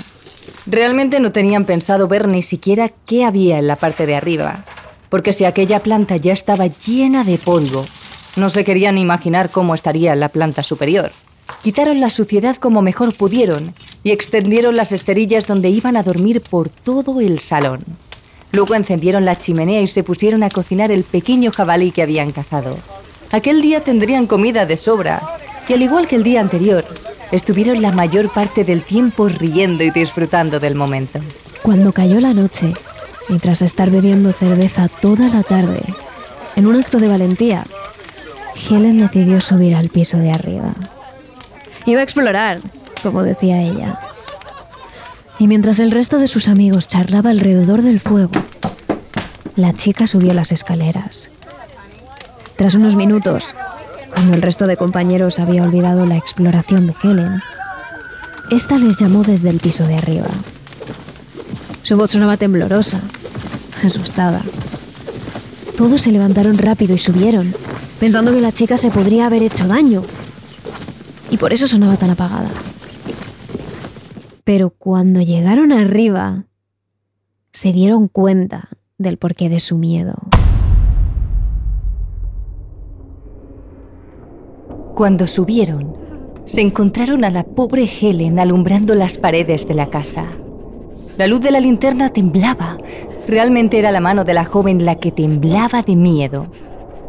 Realmente 0.66 1.20
no 1.20 1.32
tenían 1.32 1.66
pensado 1.66 2.08
ver 2.08 2.28
ni 2.28 2.42
siquiera 2.42 2.90
qué 3.06 3.26
había 3.26 3.60
en 3.60 3.68
la 3.68 3.76
parte 3.76 4.06
de 4.06 4.16
arriba, 4.16 4.64
porque 5.10 5.34
si 5.34 5.46
aquella 5.46 5.82
planta 5.82 6.18
ya 6.18 6.34
estaba 6.34 6.68
llena 6.68 7.24
de 7.24 7.38
polvo, 7.38 7.86
no 8.36 8.50
se 8.50 8.64
querían 8.64 8.98
imaginar 8.98 9.50
cómo 9.50 9.76
estaría 9.76 10.16
la 10.16 10.30
planta 10.30 10.64
superior. 10.64 11.12
Quitaron 11.62 12.02
la 12.02 12.10
suciedad 12.10 12.56
como 12.56 12.82
mejor 12.82 13.14
pudieron 13.14 13.74
y 14.04 14.12
extendieron 14.12 14.76
las 14.76 14.92
esterillas 14.92 15.48
donde 15.48 15.70
iban 15.70 15.96
a 15.96 16.04
dormir 16.04 16.42
por 16.42 16.70
todo 16.70 17.22
el 17.22 17.40
salón. 17.40 17.82
Luego 18.52 18.76
encendieron 18.76 19.26
la 19.26 19.36
chimenea 19.36 19.82
y 19.82 19.88
se 19.88 20.04
pusieron 20.04 20.44
a 20.44 20.50
cocinar 20.50 20.92
el 20.92 21.04
pequeño 21.04 21.52
jabalí 21.52 21.92
que 21.92 22.04
habían 22.04 22.32
cazado. 22.32 22.78
Aquel 23.32 23.62
día 23.62 23.80
tendrían 23.80 24.28
comida 24.28 24.66
de 24.66 24.78
sobra, 24.78 25.22
y 25.68 25.74
al 25.74 25.82
igual 25.82 26.08
que 26.08 26.16
el 26.16 26.24
día 26.24 26.40
anterior, 26.40 26.86
estuvieron 27.34 27.82
la 27.82 27.92
mayor 27.92 28.30
parte 28.30 28.64
del 28.64 28.84
tiempo 28.84 29.28
riendo 29.28 29.84
y 29.84 29.90
disfrutando 29.90 30.60
del 30.60 30.76
momento. 30.76 31.20
Cuando 31.64 31.92
cayó 31.92 32.20
la 32.22 32.34
noche, 32.34 32.74
y 33.28 33.40
tras 33.40 33.64
estar 33.64 33.90
bebiendo 33.90 34.32
cerveza 34.32 34.88
toda 34.88 35.30
la 35.30 35.42
tarde, 35.42 35.82
en 36.56 36.68
un 36.68 36.76
acto 36.76 37.00
de 37.00 37.08
valentía, 37.08 37.64
Helen 38.70 39.00
decidió 39.00 39.42
subir 39.42 39.76
al 39.76 39.90
piso 39.90 40.18
de 40.18 40.32
arriba. 40.32 40.76
Iba 41.88 42.02
a 42.02 42.04
explorar, 42.04 42.60
como 43.02 43.24
decía 43.24 43.60
ella. 43.62 43.98
Y 45.40 45.48
mientras 45.48 45.80
el 45.80 45.90
resto 45.90 46.20
de 46.20 46.28
sus 46.28 46.48
amigos 46.48 46.88
charlaba 46.88 47.32
alrededor 47.32 47.82
del 47.82 48.00
fuego, 48.00 48.32
la 49.56 49.74
chica 49.74 50.06
subió 50.06 50.36
las 50.36 50.52
escaleras. 50.52 51.32
Tras 52.58 52.76
unos 52.76 52.96
minutos, 52.96 53.56
cuando 54.14 54.36
el 54.36 54.42
resto 54.42 54.68
de 54.68 54.78
compañeros 54.78 55.40
había 55.40 55.64
olvidado 55.64 56.06
la 56.06 56.18
exploración 56.18 56.88
de 56.88 56.96
Helen, 57.04 57.42
esta 58.52 58.78
les 58.78 59.00
llamó 59.00 59.24
desde 59.24 59.50
el 59.50 59.60
piso 59.60 59.88
de 59.88 59.96
arriba. 59.96 60.30
Su 61.82 61.98
voz 61.98 62.12
sonaba 62.12 62.38
temblorosa, 62.38 63.02
asustada. 63.84 64.42
Todos 65.78 66.02
se 66.02 66.12
levantaron 66.12 66.58
rápido 66.58 66.94
y 66.94 66.98
subieron, 66.98 67.54
pensando 68.00 68.32
que 68.32 68.42
la 68.42 68.52
chica 68.52 68.78
se 68.78 68.92
podría 68.92 69.26
haber 69.26 69.44
hecho 69.44 69.68
daño. 69.68 70.02
Y 71.30 71.38
por 71.38 71.52
eso 71.52 71.68
sonaba 71.68 71.98
tan 71.98 72.12
apagada. 72.12 72.50
Pero 74.44 74.70
cuando 74.70 75.22
llegaron 75.22 75.72
arriba, 75.72 76.46
se 77.54 77.72
dieron 77.72 78.08
cuenta 78.08 78.70
del 78.98 79.18
porqué 79.18 79.50
de 79.50 79.60
su 79.60 79.78
miedo. 79.78 80.33
Cuando 84.96 85.26
subieron, 85.26 85.96
se 86.46 86.62
encontraron 86.62 87.26
a 87.26 87.32
la 87.32 87.44
pobre 87.44 87.90
Helen 87.90 88.38
alumbrando 88.38 88.94
las 88.94 89.18
paredes 89.18 89.68
de 89.68 89.74
la 89.74 89.88
casa. 89.88 90.26
La 91.18 91.26
luz 91.26 91.42
de 91.42 91.50
la 91.50 91.60
linterna 91.60 92.10
temblaba. 92.10 92.78
Realmente 93.28 93.80
era 93.80 93.92
la 93.92 94.02
mano 94.02 94.24
de 94.24 94.36
la 94.36 94.46
joven 94.46 94.86
la 94.86 94.96
que 94.96 95.12
temblaba 95.12 95.82
de 95.82 95.96
miedo. 95.96 96.46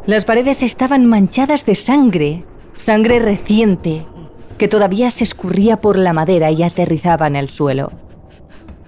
Las 0.06 0.24
paredes 0.24 0.62
estaban 0.62 1.04
manchadas 1.04 1.66
de 1.66 1.74
sangre, 1.74 2.44
sangre 2.72 3.18
reciente, 3.18 4.06
que 4.56 4.68
todavía 4.68 5.10
se 5.10 5.24
escurría 5.24 5.76
por 5.76 5.98
la 5.98 6.14
madera 6.14 6.50
y 6.50 6.62
aterrizaba 6.62 7.26
en 7.26 7.36
el 7.36 7.50
suelo. 7.50 7.92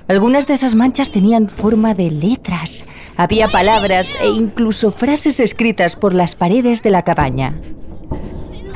Algunas 0.09 0.47
de 0.47 0.55
esas 0.55 0.75
manchas 0.75 1.11
tenían 1.11 1.49
forma 1.49 1.93
de 1.93 2.11
letras. 2.11 2.87
Había 3.19 3.49
palabras 3.49 4.17
e 4.23 4.29
incluso 4.29 4.91
frases 4.91 5.39
escritas 5.39 5.97
por 5.97 6.15
las 6.15 6.35
paredes 6.35 6.83
de 6.83 6.91
la 6.91 7.03
cabaña 7.03 7.61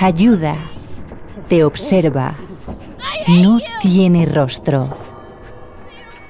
ayuda, 0.01 0.57
te 1.49 1.63
observa, 1.65 2.35
no 3.29 3.59
tiene 3.83 4.25
rostro. 4.25 4.89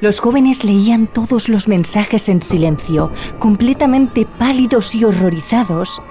Los 0.00 0.18
jóvenes 0.18 0.64
leían 0.64 1.06
todos 1.06 1.48
los 1.48 1.68
mensajes 1.68 2.28
en 2.28 2.42
silencio, 2.42 3.10
completamente 3.38 4.26
pálidos 4.38 4.94
y 4.94 5.04
horrorizados. 5.04 6.02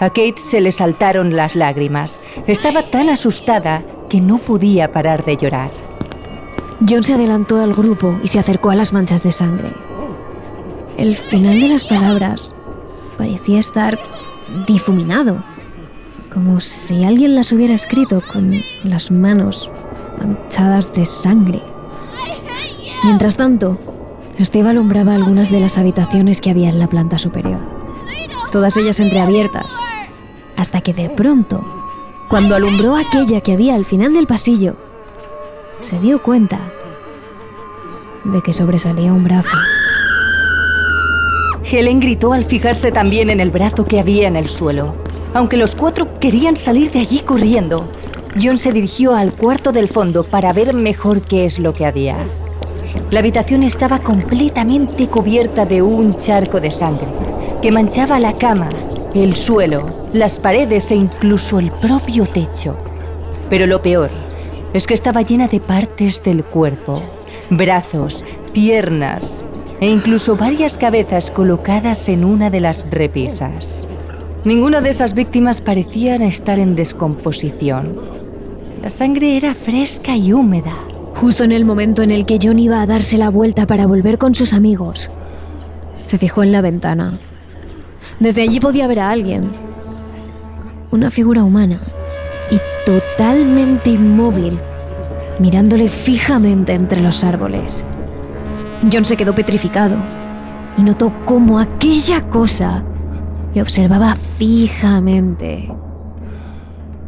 A 0.00 0.08
Kate 0.08 0.34
se 0.38 0.60
le 0.60 0.72
saltaron 0.72 1.34
las 1.34 1.56
lágrimas. 1.56 2.20
Estaba 2.46 2.82
tan 2.82 3.08
asustada 3.08 3.82
que 4.08 4.20
no 4.20 4.38
podía 4.38 4.92
parar 4.92 5.24
de 5.24 5.36
llorar. 5.36 5.70
John 6.88 7.04
se 7.04 7.14
adelantó 7.14 7.60
al 7.60 7.74
grupo 7.74 8.16
y 8.22 8.28
se 8.28 8.38
acercó 8.38 8.70
a 8.70 8.74
las 8.74 8.92
manchas 8.92 9.22
de 9.22 9.32
sangre. 9.32 9.68
El 10.96 11.16
final 11.16 11.60
de 11.60 11.68
las 11.68 11.84
palabras 11.84 12.54
parecía 13.16 13.60
estar 13.60 13.98
difuminado 14.66 15.36
como 16.32 16.60
si 16.60 17.04
alguien 17.04 17.34
las 17.34 17.52
hubiera 17.52 17.74
escrito 17.74 18.22
con 18.32 18.62
las 18.84 19.10
manos 19.10 19.70
manchadas 20.18 20.92
de 20.94 21.06
sangre. 21.06 21.60
Mientras 23.04 23.36
tanto, 23.36 23.78
Steve 24.40 24.68
alumbraba 24.68 25.14
algunas 25.14 25.50
de 25.50 25.60
las 25.60 25.78
habitaciones 25.78 26.40
que 26.40 26.50
había 26.50 26.68
en 26.68 26.78
la 26.78 26.86
planta 26.86 27.18
superior, 27.18 27.58
todas 28.52 28.76
ellas 28.76 29.00
entreabiertas, 29.00 29.66
hasta 30.56 30.80
que 30.80 30.92
de 30.92 31.10
pronto, 31.10 31.64
cuando 32.28 32.54
alumbró 32.54 32.96
aquella 32.96 33.40
que 33.40 33.52
había 33.52 33.74
al 33.74 33.84
final 33.84 34.12
del 34.12 34.26
pasillo, 34.26 34.76
se 35.80 35.98
dio 36.00 36.22
cuenta 36.22 36.58
de 38.24 38.42
que 38.42 38.52
sobresalía 38.52 39.12
un 39.12 39.24
brazo. 39.24 39.56
Helen 41.70 42.00
gritó 42.00 42.32
al 42.32 42.44
fijarse 42.44 42.90
también 42.92 43.30
en 43.30 43.40
el 43.40 43.50
brazo 43.50 43.84
que 43.84 44.00
había 44.00 44.28
en 44.28 44.36
el 44.36 44.48
suelo. 44.48 44.94
Aunque 45.34 45.56
los 45.56 45.74
cuatro 45.74 46.18
querían 46.18 46.56
salir 46.56 46.90
de 46.90 47.00
allí 47.00 47.18
corriendo, 47.20 47.88
John 48.40 48.58
se 48.58 48.72
dirigió 48.72 49.14
al 49.14 49.32
cuarto 49.32 49.72
del 49.72 49.88
fondo 49.88 50.24
para 50.24 50.52
ver 50.52 50.74
mejor 50.74 51.22
qué 51.22 51.44
es 51.44 51.58
lo 51.58 51.74
que 51.74 51.86
había. 51.86 52.16
La 53.10 53.20
habitación 53.20 53.62
estaba 53.62 53.98
completamente 53.98 55.06
cubierta 55.08 55.64
de 55.64 55.82
un 55.82 56.16
charco 56.16 56.60
de 56.60 56.70
sangre 56.70 57.06
que 57.62 57.70
manchaba 57.70 58.18
la 58.18 58.32
cama, 58.32 58.70
el 59.14 59.36
suelo, 59.36 59.86
las 60.12 60.38
paredes 60.38 60.90
e 60.90 60.94
incluso 60.94 61.58
el 61.58 61.70
propio 61.72 62.24
techo. 62.24 62.76
Pero 63.50 63.66
lo 63.66 63.82
peor 63.82 64.10
es 64.72 64.86
que 64.86 64.94
estaba 64.94 65.22
llena 65.22 65.48
de 65.48 65.60
partes 65.60 66.22
del 66.22 66.44
cuerpo, 66.44 67.02
brazos, 67.50 68.24
piernas 68.52 69.44
e 69.80 69.86
incluso 69.86 70.36
varias 70.36 70.76
cabezas 70.76 71.30
colocadas 71.30 72.08
en 72.08 72.24
una 72.24 72.50
de 72.50 72.60
las 72.60 72.88
repisas. 72.90 73.86
Ninguna 74.48 74.80
de 74.80 74.88
esas 74.88 75.12
víctimas 75.12 75.60
parecían 75.60 76.22
estar 76.22 76.58
en 76.58 76.74
descomposición. 76.74 77.94
La 78.80 78.88
sangre 78.88 79.36
era 79.36 79.52
fresca 79.52 80.16
y 80.16 80.32
húmeda. 80.32 80.72
Justo 81.16 81.44
en 81.44 81.52
el 81.52 81.66
momento 81.66 82.00
en 82.00 82.10
el 82.10 82.24
que 82.24 82.38
John 82.42 82.58
iba 82.58 82.80
a 82.80 82.86
darse 82.86 83.18
la 83.18 83.28
vuelta 83.28 83.66
para 83.66 83.86
volver 83.86 84.16
con 84.16 84.34
sus 84.34 84.54
amigos, 84.54 85.10
se 86.02 86.16
fijó 86.16 86.42
en 86.44 86.52
la 86.52 86.62
ventana. 86.62 87.18
Desde 88.20 88.40
allí 88.40 88.58
podía 88.58 88.86
ver 88.86 89.00
a 89.00 89.10
alguien, 89.10 89.50
una 90.92 91.10
figura 91.10 91.44
humana, 91.44 91.78
y 92.50 92.58
totalmente 92.86 93.90
inmóvil, 93.90 94.58
mirándole 95.40 95.90
fijamente 95.90 96.72
entre 96.72 97.02
los 97.02 97.22
árboles. 97.22 97.84
John 98.90 99.04
se 99.04 99.18
quedó 99.18 99.34
petrificado 99.34 99.98
y 100.78 100.82
notó 100.84 101.12
cómo 101.26 101.58
aquella 101.58 102.22
cosa 102.30 102.82
le 103.54 103.62
observaba 103.62 104.16
fijamente. 104.36 105.70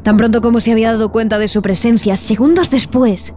Tan 0.03 0.17
pronto 0.17 0.41
como 0.41 0.61
se 0.61 0.73
había 0.73 0.93
dado 0.93 1.13
cuenta 1.13 1.39
de 1.39 1.49
su 1.49 1.61
presencia, 1.63 2.17
segundos 2.17 2.71
después, 2.71 3.35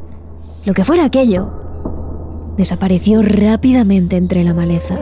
lo 0.65 0.74
que 0.74 0.86
fuera 0.86 1.05
aquello, 1.05 2.53
desapareció 2.57 3.22
rápidamente 3.22 4.15
entre 4.15 4.43
la 4.43 4.53
maleza. 4.53 4.95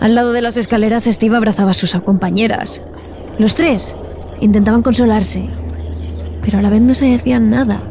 Al 0.00 0.14
lado 0.14 0.32
de 0.32 0.40
las 0.40 0.56
escaleras, 0.56 1.04
Steve 1.04 1.36
abrazaba 1.36 1.72
a 1.72 1.74
sus 1.74 1.92
compañeras. 1.94 2.80
Los 3.38 3.54
tres 3.54 3.96
intentaban 4.40 4.82
consolarse, 4.82 5.48
pero 6.42 6.58
a 6.58 6.62
la 6.62 6.70
vez 6.70 6.80
no 6.80 6.94
se 6.94 7.06
decían 7.06 7.50
nada. 7.50 7.82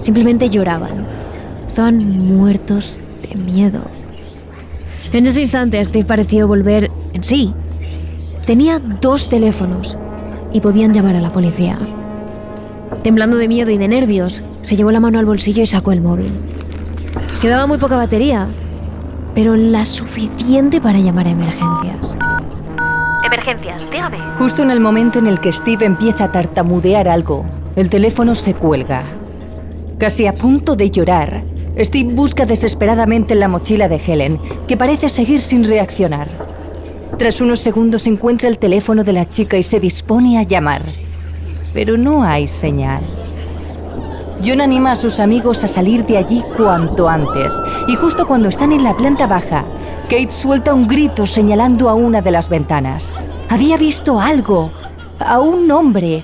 Simplemente 0.00 0.48
lloraban. 0.48 1.06
Estaban 1.66 1.98
muertos 2.36 3.00
de 3.28 3.36
miedo. 3.36 3.95
En 5.16 5.24
ese 5.24 5.40
instante, 5.40 5.82
Steve 5.82 6.04
pareció 6.04 6.46
volver 6.46 6.90
en 7.14 7.24
sí. 7.24 7.54
Tenía 8.44 8.78
dos 8.78 9.30
teléfonos 9.30 9.96
y 10.52 10.60
podían 10.60 10.92
llamar 10.92 11.16
a 11.16 11.20
la 11.20 11.32
policía. 11.32 11.78
Temblando 13.02 13.38
de 13.38 13.48
miedo 13.48 13.70
y 13.70 13.78
de 13.78 13.88
nervios, 13.88 14.42
se 14.60 14.76
llevó 14.76 14.90
la 14.90 15.00
mano 15.00 15.18
al 15.18 15.24
bolsillo 15.24 15.62
y 15.62 15.66
sacó 15.66 15.92
el 15.92 16.02
móvil. 16.02 16.34
Quedaba 17.40 17.66
muy 17.66 17.78
poca 17.78 17.96
batería, 17.96 18.46
pero 19.34 19.56
la 19.56 19.86
suficiente 19.86 20.82
para 20.82 20.98
llamar 20.98 21.28
a 21.28 21.30
emergencias. 21.30 22.18
Emergencias, 23.24 23.90
dígame. 23.90 24.18
Justo 24.38 24.62
en 24.64 24.70
el 24.70 24.80
momento 24.80 25.18
en 25.18 25.28
el 25.28 25.40
que 25.40 25.50
Steve 25.50 25.86
empieza 25.86 26.24
a 26.24 26.32
tartamudear 26.32 27.08
algo, 27.08 27.46
el 27.74 27.88
teléfono 27.88 28.34
se 28.34 28.52
cuelga. 28.52 29.02
Casi 29.96 30.26
a 30.26 30.34
punto 30.34 30.76
de 30.76 30.90
llorar, 30.90 31.42
Steve 31.78 32.14
busca 32.14 32.46
desesperadamente 32.46 33.34
en 33.34 33.40
la 33.40 33.48
mochila 33.48 33.88
de 33.88 33.96
Helen, 33.96 34.40
que 34.66 34.78
parece 34.78 35.10
seguir 35.10 35.42
sin 35.42 35.64
reaccionar. 35.64 36.28
Tras 37.18 37.40
unos 37.40 37.60
segundos 37.60 38.06
encuentra 38.06 38.48
el 38.48 38.58
teléfono 38.58 39.04
de 39.04 39.12
la 39.12 39.28
chica 39.28 39.58
y 39.58 39.62
se 39.62 39.78
dispone 39.78 40.38
a 40.38 40.42
llamar. 40.42 40.82
Pero 41.74 41.98
no 41.98 42.24
hay 42.24 42.48
señal. 42.48 43.02
John 44.44 44.60
anima 44.60 44.92
a 44.92 44.96
sus 44.96 45.20
amigos 45.20 45.64
a 45.64 45.68
salir 45.68 46.04
de 46.06 46.16
allí 46.16 46.42
cuanto 46.56 47.08
antes, 47.08 47.54
y 47.88 47.94
justo 47.96 48.26
cuando 48.26 48.48
están 48.48 48.72
en 48.72 48.84
la 48.84 48.96
planta 48.96 49.26
baja, 49.26 49.64
Kate 50.04 50.30
suelta 50.30 50.72
un 50.72 50.86
grito 50.86 51.26
señalando 51.26 51.88
a 51.88 51.94
una 51.94 52.22
de 52.22 52.30
las 52.30 52.48
ventanas. 52.48 53.14
Había 53.48 53.76
visto 53.76 54.20
algo, 54.20 54.70
a 55.18 55.40
un 55.40 55.70
hombre, 55.70 56.22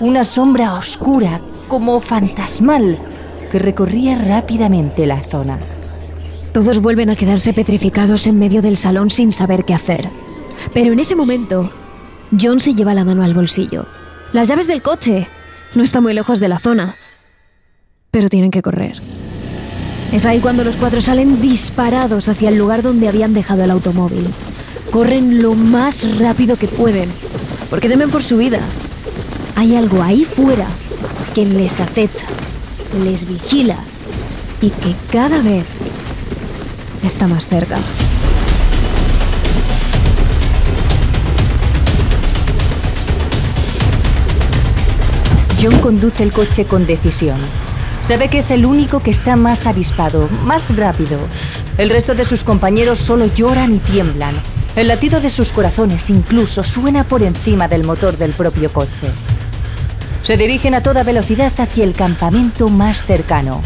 una 0.00 0.24
sombra 0.24 0.74
oscura, 0.74 1.40
como 1.68 2.00
fantasmal, 2.00 2.98
que 3.54 3.60
recorría 3.60 4.18
rápidamente 4.18 5.06
la 5.06 5.20
zona. 5.20 5.60
Todos 6.52 6.82
vuelven 6.82 7.08
a 7.08 7.14
quedarse 7.14 7.52
petrificados 7.52 8.26
en 8.26 8.36
medio 8.36 8.62
del 8.62 8.76
salón 8.76 9.10
sin 9.10 9.30
saber 9.30 9.64
qué 9.64 9.74
hacer. 9.74 10.10
Pero 10.72 10.92
en 10.92 10.98
ese 10.98 11.14
momento, 11.14 11.70
John 12.36 12.58
se 12.58 12.74
lleva 12.74 12.94
la 12.94 13.04
mano 13.04 13.22
al 13.22 13.32
bolsillo. 13.32 13.86
Las 14.32 14.48
llaves 14.48 14.66
del 14.66 14.82
coche. 14.82 15.28
No 15.76 15.84
está 15.84 16.00
muy 16.00 16.14
lejos 16.14 16.40
de 16.40 16.48
la 16.48 16.58
zona 16.58 16.96
pero 18.14 18.28
tienen 18.28 18.52
que 18.52 18.62
correr. 18.62 19.02
Es 20.12 20.24
ahí 20.24 20.38
cuando 20.38 20.62
los 20.62 20.76
cuatro 20.76 21.00
salen 21.00 21.42
disparados 21.42 22.28
hacia 22.28 22.48
el 22.48 22.56
lugar 22.56 22.82
donde 22.82 23.08
habían 23.08 23.34
dejado 23.34 23.64
el 23.64 23.72
automóvil. 23.72 24.24
Corren 24.92 25.42
lo 25.42 25.54
más 25.54 26.18
rápido 26.20 26.56
que 26.56 26.68
pueden, 26.68 27.10
porque 27.68 27.88
temen 27.88 28.10
por 28.10 28.22
su 28.22 28.36
vida. 28.36 28.60
Hay 29.56 29.74
algo 29.74 30.00
ahí 30.00 30.24
fuera 30.24 30.68
que 31.34 31.44
les 31.44 31.80
acecha, 31.80 32.28
les 32.98 33.26
vigila 33.26 33.76
y 34.60 34.70
que 34.70 34.94
cada 35.10 35.40
vez 35.42 35.66
está 37.02 37.26
más 37.26 37.48
cerca. 37.48 37.78
John 45.60 45.78
conduce 45.80 46.22
el 46.22 46.32
coche 46.32 46.66
con 46.66 46.86
decisión. 46.86 47.38
Sabe 48.02 48.28
que 48.28 48.38
es 48.38 48.50
el 48.50 48.66
único 48.66 49.00
que 49.00 49.10
está 49.10 49.34
más 49.34 49.66
avispado, 49.66 50.28
más 50.44 50.76
rápido. 50.76 51.18
El 51.78 51.88
resto 51.88 52.14
de 52.14 52.26
sus 52.26 52.44
compañeros 52.44 52.98
solo 52.98 53.26
lloran 53.26 53.74
y 53.74 53.78
tiemblan. 53.78 54.34
El 54.76 54.88
latido 54.88 55.20
de 55.20 55.30
sus 55.30 55.52
corazones 55.52 56.10
incluso 56.10 56.62
suena 56.62 57.04
por 57.04 57.22
encima 57.22 57.66
del 57.66 57.84
motor 57.84 58.18
del 58.18 58.32
propio 58.32 58.70
coche. 58.72 59.08
Se 60.24 60.38
dirigen 60.38 60.74
a 60.74 60.82
toda 60.82 61.02
velocidad 61.02 61.52
hacia 61.58 61.84
el 61.84 61.92
campamento 61.92 62.70
más 62.70 63.04
cercano, 63.04 63.60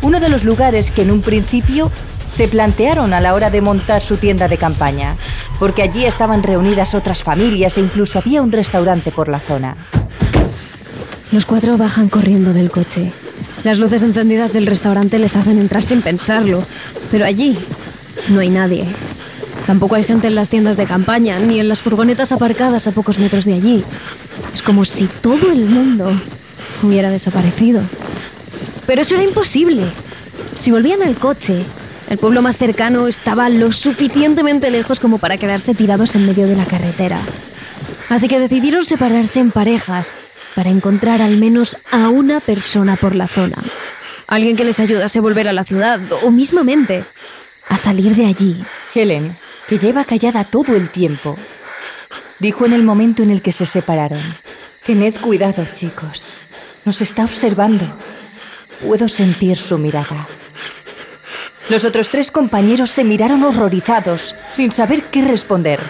uno 0.00 0.20
de 0.20 0.28
los 0.28 0.44
lugares 0.44 0.92
que 0.92 1.02
en 1.02 1.10
un 1.10 1.22
principio 1.22 1.90
se 2.28 2.46
plantearon 2.46 3.12
a 3.12 3.20
la 3.20 3.34
hora 3.34 3.50
de 3.50 3.60
montar 3.60 4.00
su 4.00 4.16
tienda 4.16 4.46
de 4.46 4.56
campaña, 4.56 5.16
porque 5.58 5.82
allí 5.82 6.04
estaban 6.04 6.44
reunidas 6.44 6.94
otras 6.94 7.24
familias 7.24 7.76
e 7.78 7.80
incluso 7.80 8.20
había 8.20 8.42
un 8.42 8.52
restaurante 8.52 9.10
por 9.10 9.26
la 9.28 9.40
zona. 9.40 9.76
Los 11.32 11.46
cuatro 11.46 11.76
bajan 11.76 12.08
corriendo 12.08 12.52
del 12.52 12.70
coche. 12.70 13.12
Las 13.64 13.80
luces 13.80 14.04
encendidas 14.04 14.52
del 14.52 14.66
restaurante 14.66 15.18
les 15.18 15.34
hacen 15.34 15.58
entrar 15.58 15.82
sin 15.82 16.00
pensarlo, 16.00 16.64
pero 17.10 17.24
allí 17.24 17.58
no 18.28 18.38
hay 18.38 18.50
nadie. 18.50 18.86
Tampoco 19.66 19.96
hay 19.96 20.04
gente 20.04 20.28
en 20.28 20.36
las 20.36 20.48
tiendas 20.48 20.76
de 20.76 20.86
campaña, 20.86 21.40
ni 21.40 21.58
en 21.58 21.68
las 21.68 21.82
furgonetas 21.82 22.30
aparcadas 22.30 22.86
a 22.86 22.92
pocos 22.92 23.18
metros 23.18 23.46
de 23.46 23.54
allí. 23.54 23.84
Es 24.52 24.62
como 24.62 24.84
si 24.84 25.06
todo 25.06 25.52
el 25.52 25.66
mundo 25.66 26.10
hubiera 26.82 27.10
desaparecido. 27.10 27.82
Pero 28.86 29.02
eso 29.02 29.14
era 29.14 29.24
imposible. 29.24 29.84
Si 30.58 30.70
volvían 30.70 31.02
al 31.02 31.16
coche, 31.16 31.64
el 32.08 32.18
pueblo 32.18 32.42
más 32.42 32.58
cercano 32.58 33.08
estaba 33.08 33.48
lo 33.48 33.72
suficientemente 33.72 34.70
lejos 34.70 35.00
como 35.00 35.18
para 35.18 35.38
quedarse 35.38 35.74
tirados 35.74 36.14
en 36.14 36.26
medio 36.26 36.46
de 36.46 36.56
la 36.56 36.66
carretera. 36.66 37.20
Así 38.08 38.28
que 38.28 38.38
decidieron 38.38 38.84
separarse 38.84 39.40
en 39.40 39.50
parejas 39.50 40.14
para 40.54 40.70
encontrar 40.70 41.22
al 41.22 41.36
menos 41.38 41.76
a 41.90 42.08
una 42.08 42.40
persona 42.40 42.96
por 42.96 43.14
la 43.14 43.26
zona. 43.26 43.56
Alguien 44.26 44.56
que 44.56 44.64
les 44.64 44.80
ayudase 44.80 45.18
a 45.18 45.22
volver 45.22 45.48
a 45.48 45.52
la 45.52 45.64
ciudad 45.64 46.00
o 46.22 46.30
mismamente 46.30 47.04
a 47.68 47.76
salir 47.76 48.14
de 48.14 48.26
allí. 48.26 48.64
Helen, 48.94 49.36
que 49.68 49.78
lleva 49.78 50.04
callada 50.04 50.44
todo 50.44 50.76
el 50.76 50.90
tiempo, 50.90 51.36
dijo 52.38 52.66
en 52.66 52.72
el 52.72 52.82
momento 52.82 53.22
en 53.22 53.30
el 53.30 53.42
que 53.42 53.52
se 53.52 53.66
separaron. 53.66 54.20
Tened 54.86 55.16
cuidado, 55.20 55.64
chicos. 55.72 56.34
Nos 56.84 57.00
está 57.00 57.24
observando. 57.24 57.86
Puedo 58.86 59.08
sentir 59.08 59.56
su 59.56 59.78
mirada. 59.78 60.26
Los 61.70 61.84
otros 61.84 62.10
tres 62.10 62.30
compañeros 62.30 62.90
se 62.90 63.04
miraron 63.04 63.42
horrorizados, 63.42 64.34
sin 64.52 64.70
saber 64.70 65.04
qué 65.04 65.22
responder. 65.22 65.80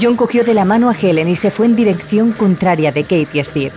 John 0.00 0.16
cogió 0.16 0.44
de 0.44 0.54
la 0.54 0.64
mano 0.64 0.88
a 0.88 0.94
Helen 0.94 1.28
y 1.28 1.36
se 1.36 1.50
fue 1.50 1.66
en 1.66 1.74
dirección 1.74 2.32
contraria 2.32 2.92
de 2.92 3.02
Kate 3.02 3.28
y 3.32 3.42
Steve. 3.44 3.72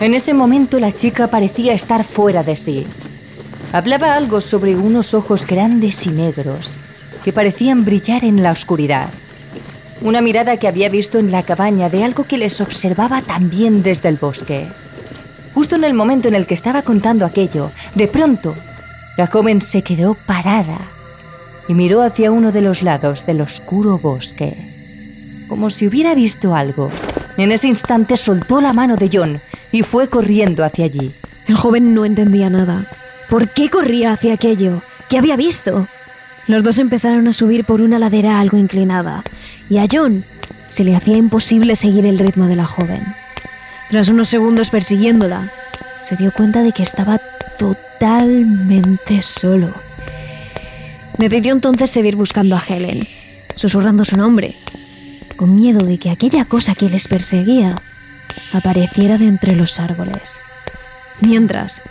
En 0.00 0.14
ese 0.14 0.32
momento 0.32 0.80
la 0.80 0.92
chica 0.92 1.28
parecía 1.28 1.74
estar 1.74 2.04
fuera 2.04 2.42
de 2.42 2.56
sí. 2.56 2.86
Hablaba 3.72 4.14
algo 4.14 4.40
sobre 4.40 4.76
unos 4.76 5.14
ojos 5.14 5.46
grandes 5.46 6.06
y 6.06 6.10
negros 6.10 6.76
que 7.24 7.32
parecían 7.32 7.84
brillar 7.84 8.24
en 8.24 8.42
la 8.42 8.52
oscuridad. 8.52 9.08
Una 10.00 10.20
mirada 10.20 10.56
que 10.56 10.68
había 10.68 10.88
visto 10.88 11.18
en 11.18 11.30
la 11.30 11.42
cabaña 11.42 11.88
de 11.88 12.04
algo 12.04 12.24
que 12.24 12.38
les 12.38 12.60
observaba 12.60 13.22
también 13.22 13.82
desde 13.82 14.08
el 14.08 14.16
bosque. 14.16 14.66
Justo 15.54 15.76
en 15.76 15.84
el 15.84 15.94
momento 15.94 16.28
en 16.28 16.34
el 16.34 16.46
que 16.46 16.54
estaba 16.54 16.82
contando 16.82 17.24
aquello, 17.24 17.70
de 17.94 18.08
pronto, 18.08 18.54
la 19.16 19.28
joven 19.28 19.62
se 19.62 19.82
quedó 19.82 20.14
parada 20.14 20.78
y 21.68 21.74
miró 21.74 22.02
hacia 22.02 22.32
uno 22.32 22.52
de 22.52 22.60
los 22.60 22.82
lados 22.82 23.24
del 23.24 23.40
oscuro 23.40 23.98
bosque, 23.98 24.56
como 25.48 25.70
si 25.70 25.86
hubiera 25.86 26.14
visto 26.14 26.54
algo. 26.54 26.90
En 27.36 27.52
ese 27.52 27.68
instante 27.68 28.16
soltó 28.16 28.60
la 28.60 28.72
mano 28.72 28.96
de 28.96 29.08
John 29.12 29.40
y 29.72 29.82
fue 29.82 30.08
corriendo 30.08 30.64
hacia 30.64 30.84
allí. 30.84 31.14
El 31.46 31.56
joven 31.56 31.94
no 31.94 32.04
entendía 32.04 32.50
nada. 32.50 32.86
¿Por 33.28 33.48
qué 33.48 33.70
corría 33.70 34.12
hacia 34.12 34.34
aquello? 34.34 34.82
¿Qué 35.08 35.18
había 35.18 35.36
visto? 35.36 35.86
Los 36.46 36.62
dos 36.62 36.78
empezaron 36.78 37.26
a 37.26 37.32
subir 37.32 37.64
por 37.64 37.80
una 37.80 37.98
ladera 37.98 38.38
algo 38.40 38.58
inclinada, 38.58 39.22
y 39.68 39.78
a 39.78 39.86
John 39.90 40.24
se 40.68 40.84
le 40.84 40.96
hacía 40.96 41.16
imposible 41.16 41.76
seguir 41.76 42.06
el 42.06 42.18
ritmo 42.18 42.46
de 42.46 42.56
la 42.56 42.66
joven. 42.66 43.02
Tras 43.90 44.08
unos 44.08 44.28
segundos 44.28 44.70
persiguiéndola, 44.70 45.52
se 46.00 46.16
dio 46.16 46.32
cuenta 46.32 46.62
de 46.62 46.72
que 46.72 46.82
estaba 46.82 47.18
totalmente 47.58 49.20
solo. 49.20 49.72
Decidió 51.18 51.52
entonces 51.52 51.90
seguir 51.90 52.16
buscando 52.16 52.56
a 52.56 52.62
Helen, 52.66 53.06
susurrando 53.54 54.04
su 54.04 54.16
nombre, 54.16 54.52
con 55.36 55.54
miedo 55.54 55.86
de 55.86 55.98
que 55.98 56.10
aquella 56.10 56.44
cosa 56.44 56.74
que 56.74 56.90
les 56.90 57.06
perseguía 57.06 57.80
apareciera 58.52 59.16
de 59.16 59.26
entre 59.26 59.54
los 59.54 59.78
árboles. 59.78 60.40
Mientras, 61.20 61.82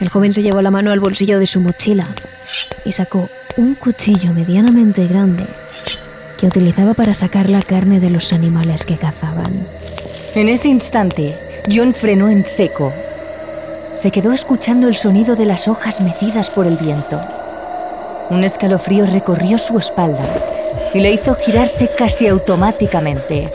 el 0.00 0.08
joven 0.08 0.32
se 0.32 0.42
llevó 0.42 0.60
la 0.60 0.70
mano 0.70 0.90
al 0.90 1.00
bolsillo 1.00 1.38
de 1.38 1.46
su 1.46 1.60
mochila 1.60 2.06
y 2.84 2.92
sacó 2.92 3.28
un 3.56 3.74
cuchillo 3.74 4.32
medianamente 4.32 5.06
grande 5.06 5.46
que 6.38 6.46
utilizaba 6.46 6.94
para 6.94 7.12
sacar 7.12 7.50
la 7.50 7.60
carne 7.60 8.00
de 8.00 8.10
los 8.10 8.32
animales 8.32 8.86
que 8.86 8.96
cazaban. 8.96 9.66
En 10.34 10.48
ese 10.48 10.68
instante, 10.68 11.36
John 11.70 11.92
frenó 11.92 12.28
en 12.28 12.46
seco. 12.46 12.92
Se 13.94 14.10
quedó 14.10 14.32
escuchando 14.32 14.88
el 14.88 14.96
sonido 14.96 15.36
de 15.36 15.44
las 15.44 15.68
hojas 15.68 16.00
mecidas 16.00 16.48
por 16.48 16.66
el 16.66 16.76
viento. 16.76 17.20
Un 18.30 18.44
escalofrío 18.44 19.04
recorrió 19.06 19.58
su 19.58 19.78
espalda 19.78 20.24
y 20.94 21.00
le 21.00 21.12
hizo 21.12 21.34
girarse 21.34 21.88
casi 21.88 22.28
automáticamente. 22.28 23.52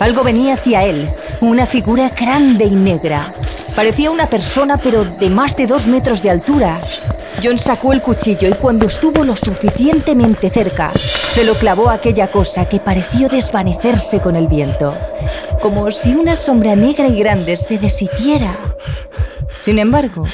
Algo 0.00 0.22
venía 0.22 0.54
hacia 0.54 0.84
él, 0.84 1.08
una 1.40 1.66
figura 1.66 2.10
grande 2.10 2.64
y 2.64 2.70
negra. 2.70 3.34
Parecía 3.76 4.10
una 4.10 4.26
persona, 4.26 4.76
pero 4.76 5.04
de 5.04 5.30
más 5.30 5.56
de 5.56 5.66
dos 5.66 5.86
metros 5.86 6.22
de 6.22 6.30
altura. 6.30 6.78
John 7.42 7.58
sacó 7.58 7.92
el 7.92 8.00
cuchillo 8.00 8.48
y 8.48 8.52
cuando 8.52 8.86
estuvo 8.86 9.24
lo 9.24 9.34
suficientemente 9.34 10.50
cerca, 10.50 10.92
se 10.92 11.44
lo 11.44 11.54
clavó 11.54 11.88
a 11.88 11.94
aquella 11.94 12.28
cosa 12.28 12.68
que 12.68 12.78
pareció 12.78 13.28
desvanecerse 13.28 14.20
con 14.20 14.36
el 14.36 14.46
viento, 14.46 14.96
como 15.60 15.90
si 15.90 16.14
una 16.14 16.36
sombra 16.36 16.76
negra 16.76 17.08
y 17.08 17.18
grande 17.18 17.56
se 17.56 17.78
deshiciera. 17.78 18.56
Sin 19.60 19.78
embargo, 19.78 20.24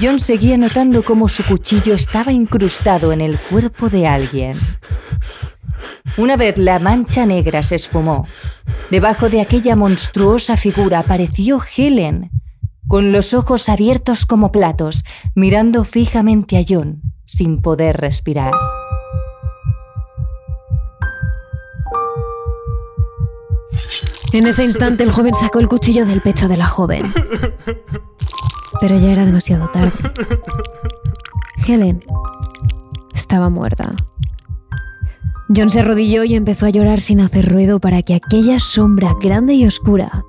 John 0.00 0.18
seguía 0.18 0.56
notando 0.56 1.04
cómo 1.04 1.28
su 1.28 1.44
cuchillo 1.44 1.94
estaba 1.94 2.32
incrustado 2.32 3.12
en 3.12 3.20
el 3.20 3.38
cuerpo 3.38 3.88
de 3.88 4.06
alguien. 4.06 4.58
Una 6.16 6.36
vez 6.36 6.58
la 6.58 6.78
mancha 6.78 7.26
negra 7.26 7.62
se 7.62 7.76
esfumó, 7.76 8.26
debajo 8.90 9.28
de 9.28 9.40
aquella 9.40 9.76
monstruosa 9.76 10.56
figura 10.56 11.00
apareció 11.00 11.60
Helen, 11.76 12.30
con 12.88 13.12
los 13.12 13.34
ojos 13.34 13.68
abiertos 13.68 14.26
como 14.26 14.52
platos, 14.52 15.04
mirando 15.34 15.84
fijamente 15.84 16.56
a 16.56 16.62
John, 16.66 17.02
sin 17.24 17.60
poder 17.60 17.96
respirar. 17.96 18.52
En 24.32 24.46
ese 24.46 24.64
instante 24.64 25.02
el 25.02 25.12
joven 25.12 25.34
sacó 25.34 25.60
el 25.60 25.68
cuchillo 25.68 26.04
del 26.04 26.20
pecho 26.20 26.48
de 26.48 26.56
la 26.56 26.66
joven. 26.66 27.02
Pero 28.80 28.98
ya 28.98 29.12
era 29.12 29.24
demasiado 29.24 29.68
tarde. 29.68 29.92
Helen 31.66 32.04
estaba 33.14 33.48
muerta. 33.48 33.94
John 35.54 35.70
se 35.70 35.80
arrodilló 35.80 36.24
y 36.24 36.34
empezó 36.34 36.66
a 36.66 36.70
llorar 36.70 37.00
sin 37.00 37.20
hacer 37.20 37.48
ruido 37.48 37.78
para 37.78 38.02
que 38.02 38.14
aquella 38.14 38.58
sombra 38.58 39.14
grande 39.20 39.54
y 39.54 39.64
oscura 39.64 40.24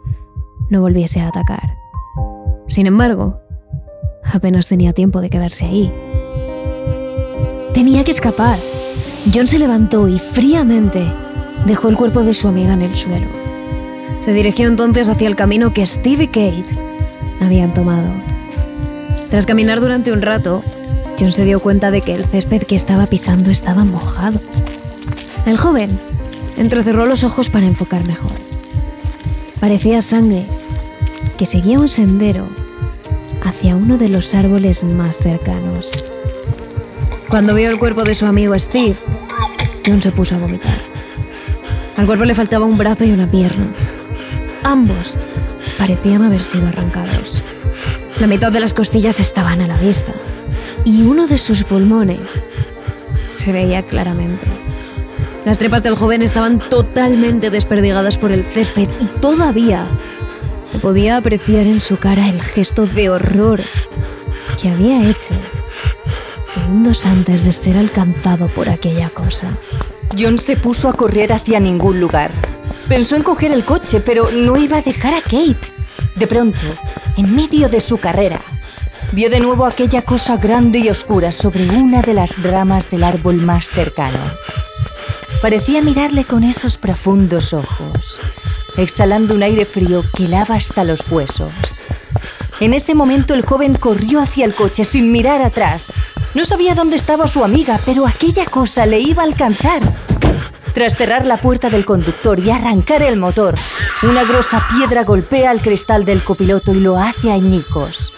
no 0.69 0.82
volviese 0.82 1.19
a 1.19 1.30
atacar. 1.30 1.75
Sin 2.67 2.86
embargo, 2.86 3.39
apenas 4.23 4.67
tenía 4.67 4.93
tiempo 4.93 5.21
de 5.21 5.30
quedarse 5.30 5.65
ahí. 5.65 5.91
Tenía 7.73 8.03
que 8.03 8.12
escapar. 8.12 8.60
John 9.34 9.47
se 9.47 9.58
levantó 9.58 10.08
y 10.08 10.19
fríamente 10.19 11.03
dejó 11.65 11.89
el 11.89 11.97
cuerpo 11.97 12.21
de 12.21 12.36
su 12.36 12.47
amiga 12.47 12.73
en 12.73 12.84
el 12.84 12.95
suelo. 12.95 13.27
Se 14.23 14.34
dirigió 14.34 14.67
entonces 14.67 15.10
hacia 15.10 15.27
el 15.27 15.36
camino 15.36 15.73
que 15.73 15.86
Steve 15.88 16.25
y 16.25 16.27
Kate 16.27 16.65
habían 17.41 17.73
tomado. 17.73 18.12
Tras 19.32 19.45
caminar 19.45 19.80
durante 19.80 20.12
un 20.12 20.21
rato, 20.21 20.62
John 21.19 21.32
se 21.32 21.45
dio 21.45 21.60
cuenta 21.60 21.89
de 21.89 22.01
que 22.01 22.13
el 22.13 22.25
césped 22.25 22.63
que 22.63 22.75
estaba 22.75 23.08
pisando 23.08 23.49
estaba 23.49 23.84
mojado. 23.84 24.39
El 25.48 25.58
joven 25.58 25.98
entrecerró 26.58 27.06
los 27.06 27.24
ojos 27.24 27.50
para 27.50 27.66
enfocar 27.66 28.06
mejor. 28.06 28.34
Parecía 29.62 30.02
sangre 30.02 30.46
que 31.38 31.46
seguía 31.46 31.80
un 31.80 31.88
sendero 31.88 32.50
hacia 33.46 33.78
uno 33.78 33.98
de 33.98 34.10
los 34.10 34.34
árboles 34.34 34.84
más 34.84 35.20
cercanos. 35.20 36.04
Cuando 37.30 37.56
vio 37.56 37.70
el 37.70 37.80
cuerpo 37.80 38.04
de 38.04 38.14
su 38.14 38.26
amigo 38.26 38.60
Steve, 38.60 38.98
John 39.86 40.02
se 40.02 40.12
puso 40.12 40.36
a 40.36 40.40
vomitar. 40.40 40.80
Al 41.96 42.06
cuerpo 42.06 42.26
le 42.26 42.36
faltaba 42.36 42.66
un 42.66 42.78
brazo 42.78 43.06
y 43.06 43.12
una 43.12 43.32
pierna. 43.32 43.68
Ambos 44.64 45.18
parecían 45.78 46.24
haber 46.24 46.44
sido 46.44 46.68
arrancados. 46.68 47.42
La 48.20 48.28
mitad 48.28 48.52
de 48.52 48.60
las 48.60 48.74
costillas 48.74 49.22
estaban 49.22 49.62
a 49.62 49.68
la 49.68 49.78
vista 49.78 50.12
y 50.84 51.04
uno 51.04 51.26
de 51.26 51.38
sus 51.38 51.64
pulmones 51.64 52.42
se 53.30 53.54
veía 53.54 53.82
claramente. 53.84 54.66
Las 55.48 55.60
trepas 55.60 55.82
del 55.82 55.96
joven 55.96 56.24
estaban 56.24 56.60
totalmente 56.60 57.50
desperdigadas 57.50 58.18
por 58.18 58.34
el 58.34 58.44
césped 58.44 58.90
y 59.00 59.06
todavía 59.22 59.88
se 60.70 60.78
podía 60.78 61.16
apreciar 61.16 61.66
en 61.68 61.80
su 61.80 61.96
cara 61.96 62.28
el 62.28 62.42
gesto 62.42 62.86
de 62.86 63.10
horror 63.10 63.62
que 64.62 64.68
había 64.68 65.10
hecho 65.10 65.34
segundos 66.54 67.06
antes 67.06 67.46
de 67.46 67.54
ser 67.54 67.78
alcanzado 67.78 68.50
por 68.50 68.68
aquella 68.68 69.10
cosa. 69.10 69.48
John 70.20 70.38
se 70.38 70.58
puso 70.58 70.90
a 70.90 70.94
correr 70.94 71.32
hacia 71.32 71.62
ningún 71.62 72.02
lugar. 72.02 72.30
Pensó 72.90 73.16
en 73.16 73.24
coger 73.24 73.54
el 73.54 73.64
coche, 73.64 74.02
pero 74.02 74.30
no 74.30 74.58
iba 74.58 74.80
a 74.80 74.82
dejar 74.82 75.14
a 75.14 75.22
Kate. 75.22 75.72
De 76.16 76.28
pronto, 76.28 76.60
en 77.16 77.34
medio 77.34 77.70
de 77.70 77.80
su 77.80 78.00
carrera, 78.00 78.42
vio 79.14 79.30
de 79.30 79.40
nuevo 79.40 79.66
aquella 79.66 80.02
cosa 80.02 80.36
grande 80.36 80.80
y 80.80 80.90
oscura 80.90 81.32
sobre 81.32 81.70
una 81.70 82.02
de 82.02 82.16
las 82.16 82.44
ramas 82.44 82.90
del 82.90 83.06
árbol 83.06 83.36
más 83.36 83.68
cercano. 83.68 84.20
Parecía 85.41 85.84
mirarle 85.84 86.26
con 86.26 86.43
esos 86.43 86.78
profundos 86.78 87.54
ojos, 87.54 88.19
exhalando 88.76 89.36
un 89.36 89.43
aire 89.43 89.65
frío 89.65 90.04
que 90.15 90.28
lava 90.28 90.56
hasta 90.56 90.84
los 90.84 91.06
huesos. 91.12 91.54
En 92.60 92.73
ese 92.73 92.95
momento 92.95 93.36
el 93.36 93.45
joven 93.45 93.76
corrió 93.76 94.19
hacia 94.19 94.45
el 94.45 94.56
coche 94.56 94.84
sin 94.84 95.12
mirar 95.12 95.43
atrás. 95.43 95.93
No 96.34 96.43
sabía 96.43 96.73
dónde 96.73 96.95
estaba 96.95 97.28
su 97.28 97.43
amiga, 97.43 97.80
pero 97.86 98.08
aquella 98.08 98.45
cosa 98.45 98.88
le 98.88 99.00
iba 99.00 99.21
a 99.21 99.28
alcanzar. 99.28 99.82
Tras 100.73 100.95
cerrar 100.95 101.28
la 101.28 101.38
puerta 101.38 101.69
del 101.69 101.86
conductor 101.86 102.39
y 102.39 102.50
arrancar 102.50 103.04
el 103.04 103.17
motor, 103.17 103.54
una 104.02 104.23
grosa 104.23 104.67
piedra 104.76 105.04
golpea 105.04 105.52
el 105.52 105.62
cristal 105.62 106.04
del 106.04 106.23
copiloto 106.23 106.73
y 106.73 106.80
lo 106.80 106.97
hace 106.97 107.32
añicos. 107.32 108.12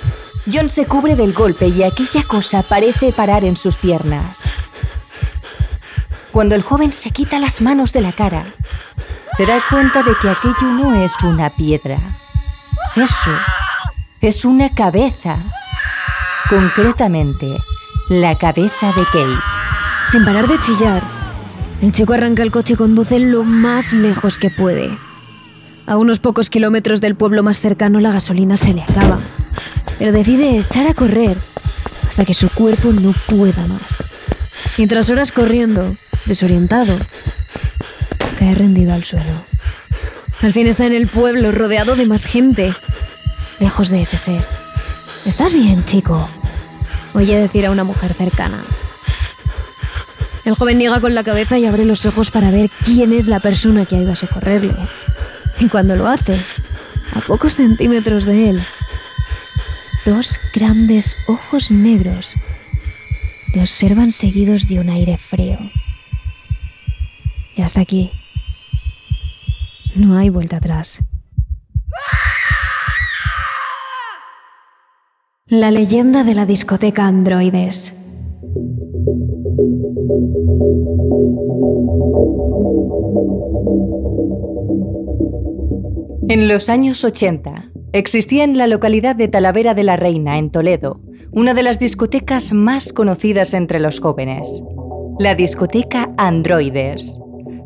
John 0.52 0.70
se 0.70 0.86
cubre 0.86 1.18
del 1.18 1.34
golpe 1.34 1.68
y 1.68 1.84
aquella 1.84 2.24
cosa 2.24 2.64
parece 2.64 3.12
parar 3.12 3.44
en 3.44 3.58
sus 3.58 3.76
piernas. 3.76 4.56
Cuando 6.40 6.56
el 6.56 6.62
joven 6.62 6.94
se 6.94 7.12
quita 7.12 7.38
las 7.38 7.60
manos 7.60 7.92
de 7.92 8.00
la 8.00 8.14
cara, 8.14 8.46
se 9.36 9.46
da 9.46 9.60
cuenta 9.70 10.04
de 10.04 10.14
que 10.22 10.30
aquello 10.30 10.72
no 10.72 10.96
es 10.96 11.12
una 11.22 11.50
piedra. 11.50 12.00
Eso 12.96 13.32
es 14.22 14.46
una 14.46 14.74
cabeza. 14.74 15.38
Concretamente, 16.50 17.58
la 18.08 18.36
cabeza 18.36 18.88
de 18.94 19.04
Kate. 19.04 19.42
Sin 20.08 20.24
parar 20.24 20.48
de 20.48 20.58
chillar, 20.62 21.04
el 21.82 21.92
chico 21.92 22.14
arranca 22.14 22.42
el 22.42 22.52
coche 22.52 22.76
y 22.76 22.78
conduce 22.78 23.20
lo 23.20 23.44
más 23.44 23.92
lejos 23.92 24.38
que 24.38 24.50
puede. 24.50 24.98
A 25.88 25.98
unos 25.98 26.20
pocos 26.20 26.50
kilómetros 26.50 27.02
del 27.02 27.16
pueblo 27.16 27.44
más 27.44 27.60
cercano 27.60 28.00
la 28.00 28.14
gasolina 28.14 28.56
se 28.56 28.74
le 28.74 28.84
acaba, 28.84 29.20
pero 29.98 30.14
decide 30.14 30.58
echar 30.58 30.88
a 30.88 30.94
correr 30.94 31.38
hasta 32.08 32.24
que 32.24 32.34
su 32.34 32.50
cuerpo 32.50 32.94
no 32.94 33.14
pueda 33.28 33.68
más. 33.68 34.06
Y 34.78 34.88
tras 34.88 35.10
horas 35.10 35.34
corriendo, 35.34 35.98
desorientado, 36.26 36.98
cae 38.38 38.56
rendido 38.56 38.94
al 38.94 39.04
suelo. 39.04 39.46
Al 40.42 40.54
fin 40.54 40.68
está 40.68 40.86
en 40.86 40.94
el 40.94 41.08
pueblo, 41.08 41.52
rodeado 41.52 41.96
de 41.96 42.06
más 42.06 42.26
gente, 42.26 42.74
lejos 43.60 43.90
de 43.90 44.02
ese 44.02 44.18
ser. 44.18 44.46
¿Estás 45.26 45.54
bien, 45.54 45.84
chico? 45.86 46.30
Oye 47.14 47.38
decir 47.38 47.66
a 47.66 47.72
una 47.72 47.84
mujer 47.84 48.14
cercana. 48.14 48.64
El 50.46 50.56
joven 50.56 50.78
niega 50.78 51.02
con 51.02 51.14
la 51.14 51.24
cabeza 51.24 51.58
y 51.58 51.66
abre 51.66 51.86
los 51.86 52.06
ojos 52.06 52.32
para 52.32 52.52
ver 52.52 52.70
quién 52.86 53.14
es 53.14 53.28
la 53.28 53.40
persona 53.40 53.86
que 53.86 53.96
ha 53.96 54.00
ido 54.00 54.14
a 54.14 54.16
socorrerle. 54.16 54.74
Y 55.60 55.68
cuando 55.68 55.96
lo 55.96 56.08
hace, 56.08 56.40
a 57.14 57.20
pocos 57.20 57.56
centímetros 57.56 58.26
de 58.26 58.52
él, 58.52 58.62
dos 60.06 60.40
grandes 60.54 61.18
ojos 61.28 61.70
negros 61.70 62.36
le 63.54 63.62
observan 63.62 64.12
seguidos 64.12 64.68
de 64.68 64.80
un 64.80 64.90
aire 64.90 65.18
frío. 65.18 65.60
Hasta 67.62 67.82
aquí. 67.82 68.12
No 69.96 70.18
hay 70.18 70.30
vuelta 70.30 70.58
atrás. 70.58 71.02
La 75.48 75.72
leyenda 75.72 76.24
de 76.24 76.36
la 76.36 76.46
discoteca 76.46 77.08
Androides. 77.08 77.96
En 86.30 86.48
los 86.48 86.70
años 86.70 87.04
80, 87.04 87.72
existía 87.94 88.44
en 88.44 88.58
la 88.58 88.68
localidad 88.68 89.16
de 89.16 89.28
Talavera 89.28 89.74
de 89.74 89.84
la 89.84 89.96
Reina, 89.96 90.38
en 90.38 90.52
Toledo, 90.52 91.02
una 91.32 91.56
de 91.56 91.64
las 91.64 91.80
discotecas 91.80 92.54
más 92.54 92.94
conocidas 92.94 93.56
entre 93.56 93.80
los 93.80 94.00
jóvenes, 94.00 94.64
la 95.18 95.34
discoteca 95.34 96.14
Androides. 96.18 97.20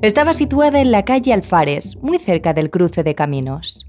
Estaba 0.04 0.34
situada 0.34 0.82
en 0.82 0.92
la 0.92 1.06
calle 1.06 1.32
Alfares, 1.32 1.96
muy 2.02 2.18
cerca 2.18 2.54
del 2.54 2.70
cruce 2.70 3.04
de 3.04 3.16
caminos. 3.16 3.86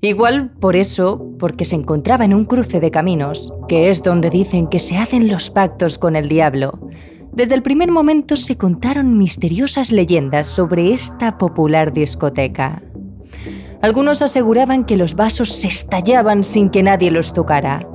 Igual 0.00 0.50
por 0.50 0.74
eso, 0.74 1.24
porque 1.38 1.64
se 1.64 1.76
encontraba 1.76 2.24
en 2.24 2.34
un 2.34 2.46
cruce 2.46 2.80
de 2.80 2.90
caminos, 2.90 3.54
que 3.68 3.90
es 3.90 4.02
donde 4.02 4.28
dicen 4.28 4.66
que 4.66 4.80
se 4.80 4.96
hacen 4.96 5.28
los 5.28 5.48
pactos 5.50 5.98
con 5.98 6.16
el 6.16 6.28
diablo, 6.28 6.80
desde 7.32 7.54
el 7.54 7.62
primer 7.62 7.92
momento 7.92 8.34
se 8.34 8.58
contaron 8.58 9.18
misteriosas 9.18 9.92
leyendas 9.92 10.48
sobre 10.48 10.92
esta 10.92 11.38
popular 11.38 11.92
discoteca. 11.92 12.82
Algunos 13.82 14.22
aseguraban 14.22 14.84
que 14.84 14.96
los 14.96 15.14
vasos 15.14 15.52
se 15.52 15.68
estallaban 15.68 16.42
sin 16.42 16.70
que 16.70 16.82
nadie 16.82 17.12
los 17.12 17.32
tocara. 17.32 17.88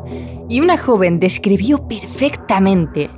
Y 0.48 0.62
una 0.62 0.78
joven 0.78 1.20
describió 1.20 1.86
perfectamente 1.86 3.10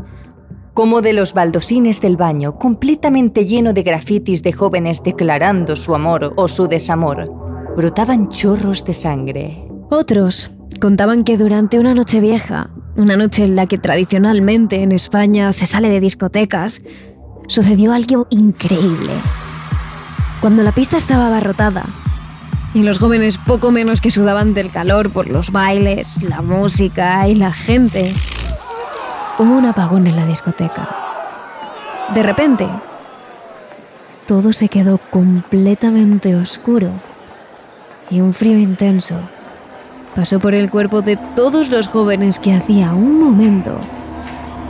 cómo 0.78 1.02
de 1.02 1.12
los 1.12 1.34
baldosines 1.34 2.02
del 2.02 2.18
baño, 2.18 2.60
completamente 2.60 3.48
lleno 3.48 3.74
de 3.74 3.82
grafitis 3.82 4.44
de 4.44 4.54
jóvenes 4.54 5.02
declarando 5.02 5.76
su 5.76 5.96
amor 5.96 6.34
o 6.36 6.48
su 6.48 6.68
desamor, 6.68 7.34
brotaban 7.76 8.30
chorros 8.30 8.86
de 8.86 8.94
sangre. 8.94 9.68
Otros 9.90 10.52
contaban 10.80 11.24
que 11.24 11.40
durante 11.40 11.80
una 11.80 11.96
noche 11.96 12.20
vieja, 12.20 12.70
una 12.96 13.18
noche 13.18 13.44
en 13.44 13.56
la 13.56 13.66
que 13.66 13.80
tradicionalmente 13.80 14.84
en 14.84 14.92
España 14.92 15.52
se 15.52 15.66
sale 15.66 15.90
de 15.90 16.00
discotecas, 16.00 16.84
sucedió 17.48 17.92
algo 17.92 18.28
increíble. 18.30 19.14
Cuando 20.42 20.62
la 20.62 20.74
pista 20.74 20.96
estaba 20.96 21.26
abarrotada, 21.26 21.86
y 22.76 22.84
los 22.84 23.00
jóvenes 23.00 23.40
poco 23.40 23.72
menos 23.72 24.00
que 24.00 24.12
sudaban 24.12 24.54
del 24.54 24.70
calor 24.70 25.10
por 25.10 25.28
los 25.28 25.52
bailes, 25.52 26.22
la 26.22 26.44
música 26.44 27.28
y 27.28 27.34
la 27.34 27.52
gente. 27.52 28.14
Hubo 29.40 29.54
un 29.54 29.66
apagón 29.68 30.08
en 30.08 30.16
la 30.16 30.26
discoteca. 30.26 30.88
De 32.16 32.24
repente, 32.24 32.68
todo 34.28 34.52
se 34.52 34.68
quedó 34.68 34.98
completamente 34.98 36.36
oscuro 36.36 36.90
y 38.10 38.22
un 38.22 38.34
frío 38.34 38.58
intenso 38.58 39.16
pasó 40.16 40.40
por 40.40 40.56
el 40.56 40.72
cuerpo 40.72 41.04
de 41.04 41.18
todos 41.36 41.70
los 41.70 41.88
jóvenes 41.88 42.40
que 42.40 42.56
hacía 42.56 42.94
un 42.94 43.20
momento 43.20 43.78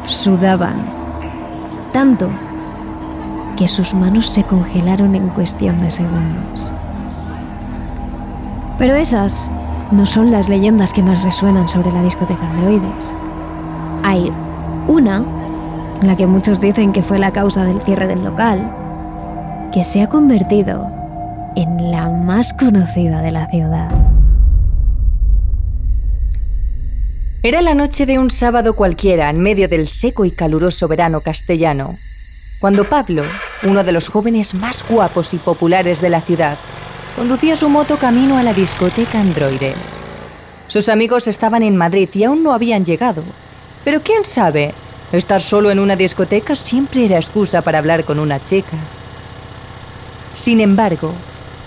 sudaban 0.05 0.75
tanto 1.93 2.29
que 3.55 3.67
sus 3.67 3.93
manos 3.93 4.27
se 4.27 4.43
congelaron 4.43 5.15
en 5.15 5.29
cuestión 5.29 5.79
de 5.81 5.91
segundos. 5.91 6.71
Pero 8.77 8.95
esas 8.95 9.49
no 9.91 10.05
son 10.05 10.29
las 10.29 10.49
leyendas 10.49 10.93
que 10.93 11.01
más 11.01 11.23
resuenan 11.23 11.67
sobre 11.69 11.91
la 11.91 12.03
discoteca 12.03 12.47
Androides. 12.51 13.13
Hay 14.03 14.31
una, 14.87 15.23
la 16.01 16.15
que 16.15 16.27
muchos 16.27 16.61
dicen 16.61 16.93
que 16.93 17.03
fue 17.03 17.19
la 17.19 17.31
causa 17.31 17.65
del 17.65 17.81
cierre 17.81 18.07
del 18.07 18.23
local, 18.23 18.71
que 19.73 19.83
se 19.83 20.01
ha 20.01 20.07
convertido 20.07 20.89
en 21.55 21.91
la 21.91 22.09
más 22.09 22.53
conocida 22.53 23.21
de 23.21 23.31
la 23.31 23.47
ciudad. 23.47 23.89
Era 27.43 27.61
la 27.61 27.73
noche 27.73 28.05
de 28.05 28.19
un 28.19 28.29
sábado 28.29 28.75
cualquiera 28.75 29.29
en 29.29 29.39
medio 29.39 29.67
del 29.67 29.89
seco 29.89 30.25
y 30.25 30.31
caluroso 30.31 30.87
verano 30.87 31.21
castellano, 31.21 31.95
cuando 32.59 32.83
Pablo, 32.83 33.23
uno 33.63 33.83
de 33.83 33.91
los 33.91 34.09
jóvenes 34.09 34.55
más 34.55 34.83
guapos 34.89 35.33
y 35.33 35.37
populares 35.37 36.01
de 36.01 36.09
la 36.09 36.21
ciudad, 36.21 36.57
conducía 37.15 37.55
su 37.55 37.69
moto 37.69 37.97
camino 37.97 38.37
a 38.37 38.43
la 38.43 38.53
discoteca 38.53 39.19
Androides. 39.19 39.95
Sus 40.67 40.89
amigos 40.89 41.27
estaban 41.27 41.63
en 41.63 41.77
Madrid 41.77 42.09
y 42.13 42.23
aún 42.23 42.43
no 42.43 42.53
habían 42.53 42.83
llegado. 42.83 43.23
Pero 43.83 44.01
quién 44.01 44.25
sabe, 44.25 44.73
estar 45.11 45.41
solo 45.41 45.71
en 45.71 45.79
una 45.79 45.95
discoteca 45.95 46.55
siempre 46.55 47.05
era 47.05 47.17
excusa 47.17 47.61
para 47.61 47.79
hablar 47.79 48.03
con 48.03 48.19
una 48.19 48.43
chica. 48.43 48.77
Sin 50.33 50.59
embargo, 50.59 51.13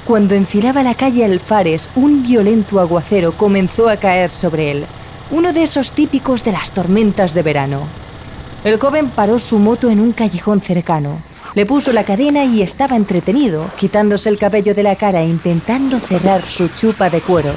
cuando 0.04 0.34
enfilaba 0.34 0.82
la 0.82 0.94
calle 0.94 1.24
Alfares, 1.24 1.90
un 1.94 2.22
violento 2.22 2.80
aguacero 2.80 3.32
comenzó 3.32 3.88
a 3.88 3.96
caer 3.96 4.30
sobre 4.30 4.70
él, 4.70 4.84
uno 5.30 5.52
de 5.52 5.62
esos 5.62 5.92
típicos 5.92 6.44
de 6.44 6.52
las 6.52 6.70
tormentas 6.70 7.34
de 7.34 7.42
verano. 7.42 7.82
El 8.64 8.78
joven 8.78 9.08
paró 9.08 9.38
su 9.38 9.58
moto 9.58 9.90
en 9.90 10.00
un 10.00 10.12
callejón 10.12 10.60
cercano 10.60 11.18
le 11.54 11.66
puso 11.66 11.92
la 11.92 12.04
cadena 12.04 12.44
y 12.44 12.62
estaba 12.62 12.96
entretenido, 12.96 13.68
quitándose 13.76 14.28
el 14.28 14.38
cabello 14.38 14.74
de 14.74 14.84
la 14.84 14.94
cara 14.94 15.22
e 15.22 15.28
intentando 15.28 15.98
cerrar 15.98 16.42
su 16.42 16.68
chupa 16.68 17.10
de 17.10 17.20
cuero, 17.20 17.52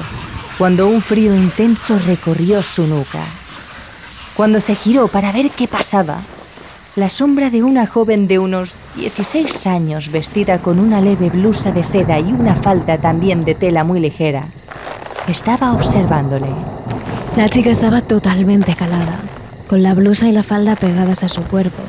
cuando 0.58 0.88
un 0.88 1.00
frío 1.00 1.34
intenso 1.34 1.98
recorrió 2.06 2.62
su 2.62 2.86
nuca. 2.86 3.20
Cuando 4.36 4.60
se 4.60 4.74
giró 4.74 5.06
para 5.06 5.30
ver 5.30 5.50
qué 5.50 5.68
pasaba, 5.68 6.20
la 6.96 7.08
sombra 7.08 7.50
de 7.50 7.62
una 7.62 7.86
joven 7.86 8.26
de 8.26 8.40
unos 8.40 8.74
16 8.96 9.66
años 9.68 10.10
vestida 10.10 10.58
con 10.58 10.80
una 10.80 11.00
leve 11.00 11.30
blusa 11.30 11.70
de 11.70 11.84
seda 11.84 12.18
y 12.18 12.32
una 12.32 12.56
falda 12.56 12.98
también 12.98 13.42
de 13.42 13.54
tela 13.54 13.84
muy 13.84 14.00
ligera, 14.00 14.48
estaba 15.28 15.72
observándole. 15.72 16.48
La 17.36 17.48
chica 17.48 17.70
estaba 17.70 18.00
totalmente 18.00 18.74
calada, 18.74 19.20
con 19.68 19.84
la 19.84 19.94
blusa 19.94 20.26
y 20.26 20.32
la 20.32 20.42
falda 20.42 20.74
pegadas 20.74 21.22
a 21.22 21.28
su 21.28 21.44
cuerpo, 21.44 21.84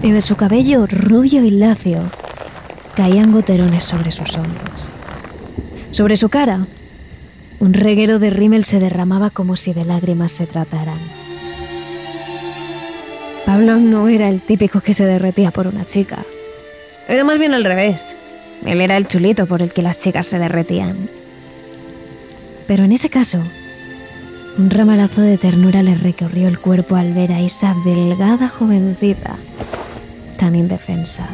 y 0.00 0.12
de 0.12 0.22
su 0.22 0.36
cabello 0.36 0.86
rubio 0.86 1.42
y 1.42 1.50
lacio 1.50 2.02
caían 2.94 3.32
goterones 3.32 3.82
sobre 3.82 4.12
sus 4.12 4.36
hombros. 4.36 4.88
Sobre 5.90 6.16
su 6.16 6.28
cara, 6.28 6.60
un 7.58 7.74
reguero 7.74 8.20
de 8.20 8.30
rímel 8.30 8.64
se 8.64 8.78
derramaba 8.78 9.30
como 9.30 9.56
si 9.56 9.72
de 9.72 9.84
lágrimas 9.84 10.30
se 10.30 10.46
trataran. 10.46 11.17
Pablo 13.48 13.76
no 13.76 14.10
era 14.10 14.28
el 14.28 14.42
típico 14.42 14.82
que 14.82 14.92
se 14.92 15.06
derretía 15.06 15.50
por 15.50 15.66
una 15.68 15.86
chica. 15.86 16.18
Era 17.08 17.24
más 17.24 17.38
bien 17.38 17.54
al 17.54 17.64
revés. 17.64 18.14
Él 18.66 18.82
era 18.82 18.98
el 18.98 19.08
chulito 19.08 19.46
por 19.46 19.62
el 19.62 19.72
que 19.72 19.80
las 19.80 19.98
chicas 19.98 20.26
se 20.26 20.38
derretían. 20.38 20.94
Pero 22.66 22.84
en 22.84 22.92
ese 22.92 23.08
caso, 23.08 23.42
un 24.58 24.68
ramalazo 24.68 25.22
de 25.22 25.38
ternura 25.38 25.82
le 25.82 25.94
recorrió 25.94 26.46
el 26.46 26.58
cuerpo 26.58 26.96
al 26.96 27.14
ver 27.14 27.32
a 27.32 27.40
esa 27.40 27.74
delgada 27.86 28.50
jovencita 28.50 29.36
tan 30.38 30.54
indefensa. 30.54 31.26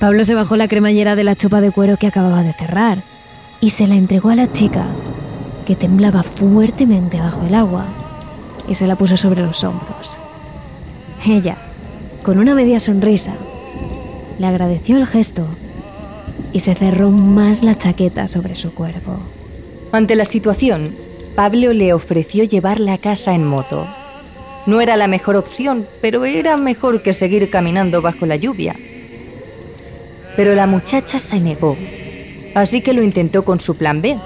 Pablo 0.00 0.24
se 0.24 0.34
bajó 0.34 0.56
la 0.56 0.66
cremallera 0.66 1.14
de 1.14 1.24
la 1.24 1.36
chupa 1.36 1.60
de 1.60 1.72
cuero 1.72 1.98
que 1.98 2.06
acababa 2.06 2.42
de 2.42 2.54
cerrar 2.54 3.02
y 3.60 3.68
se 3.68 3.86
la 3.86 3.96
entregó 3.96 4.30
a 4.30 4.34
la 4.34 4.50
chica, 4.50 4.86
que 5.66 5.76
temblaba 5.76 6.22
fuertemente 6.22 7.20
bajo 7.20 7.44
el 7.44 7.54
agua, 7.54 7.84
y 8.66 8.76
se 8.76 8.86
la 8.86 8.96
puso 8.96 9.18
sobre 9.18 9.42
los 9.42 9.62
hombros. 9.62 10.17
Ella, 11.26 11.56
con 12.22 12.38
una 12.38 12.54
media 12.54 12.80
sonrisa, 12.80 13.32
le 14.38 14.46
agradeció 14.46 14.96
el 14.96 15.06
gesto 15.06 15.46
y 16.52 16.60
se 16.60 16.74
cerró 16.74 17.10
más 17.10 17.62
la 17.62 17.76
chaqueta 17.76 18.28
sobre 18.28 18.54
su 18.54 18.72
cuerpo. 18.72 19.18
Ante 19.92 20.14
la 20.14 20.24
situación, 20.24 20.94
Pablo 21.34 21.72
le 21.72 21.92
ofreció 21.92 22.44
llevarla 22.44 22.94
a 22.94 22.98
casa 22.98 23.34
en 23.34 23.44
moto. 23.44 23.86
No 24.66 24.80
era 24.80 24.96
la 24.96 25.06
mejor 25.06 25.36
opción, 25.36 25.86
pero 26.00 26.24
era 26.24 26.56
mejor 26.56 27.02
que 27.02 27.12
seguir 27.12 27.50
caminando 27.50 28.02
bajo 28.02 28.26
la 28.26 28.36
lluvia. 28.36 28.76
Pero 30.36 30.54
la 30.54 30.66
muchacha 30.66 31.18
se 31.18 31.40
negó, 31.40 31.76
así 32.54 32.80
que 32.80 32.92
lo 32.92 33.02
intentó 33.02 33.44
con 33.44 33.60
su 33.60 33.76
plan 33.76 34.02
B, 34.02 34.16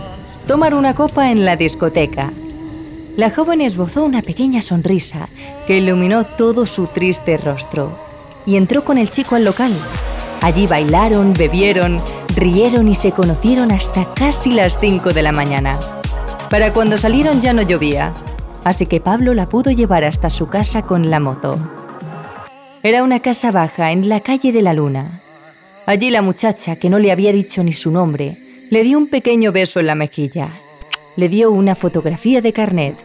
tomar 0.46 0.74
una 0.74 0.94
copa 0.94 1.30
en 1.30 1.44
la 1.44 1.56
discoteca. 1.56 2.32
La 3.16 3.30
joven 3.30 3.60
esbozó 3.60 4.04
una 4.04 4.22
pequeña 4.22 4.62
sonrisa 4.62 5.28
que 5.66 5.76
iluminó 5.76 6.24
todo 6.24 6.64
su 6.64 6.86
triste 6.86 7.36
rostro 7.36 7.94
y 8.46 8.56
entró 8.56 8.84
con 8.84 8.96
el 8.96 9.10
chico 9.10 9.34
al 9.34 9.44
local. 9.44 9.72
Allí 10.40 10.66
bailaron, 10.66 11.34
bebieron, 11.34 12.00
rieron 12.34 12.88
y 12.88 12.94
se 12.94 13.12
conocieron 13.12 13.70
hasta 13.70 14.12
casi 14.14 14.52
las 14.52 14.78
5 14.80 15.10
de 15.10 15.22
la 15.22 15.32
mañana. 15.32 15.78
Para 16.48 16.72
cuando 16.72 16.96
salieron 16.96 17.42
ya 17.42 17.52
no 17.52 17.60
llovía, 17.60 18.14
así 18.64 18.86
que 18.86 19.00
Pablo 19.00 19.34
la 19.34 19.46
pudo 19.46 19.70
llevar 19.70 20.04
hasta 20.04 20.30
su 20.30 20.48
casa 20.48 20.82
con 20.82 21.10
la 21.10 21.20
moto. 21.20 21.58
Era 22.82 23.02
una 23.02 23.20
casa 23.20 23.50
baja 23.50 23.92
en 23.92 24.08
la 24.08 24.20
calle 24.20 24.52
de 24.52 24.62
la 24.62 24.72
Luna. 24.72 25.20
Allí 25.84 26.10
la 26.10 26.22
muchacha, 26.22 26.76
que 26.76 26.88
no 26.88 26.98
le 26.98 27.12
había 27.12 27.32
dicho 27.32 27.62
ni 27.62 27.74
su 27.74 27.90
nombre, 27.90 28.38
le 28.70 28.82
dio 28.82 28.96
un 28.96 29.08
pequeño 29.08 29.52
beso 29.52 29.80
en 29.80 29.86
la 29.86 29.94
mejilla. 29.94 30.48
Le 31.16 31.28
dio 31.28 31.50
una 31.50 31.74
fotografía 31.74 32.40
de 32.40 32.52
carnet 32.52 32.96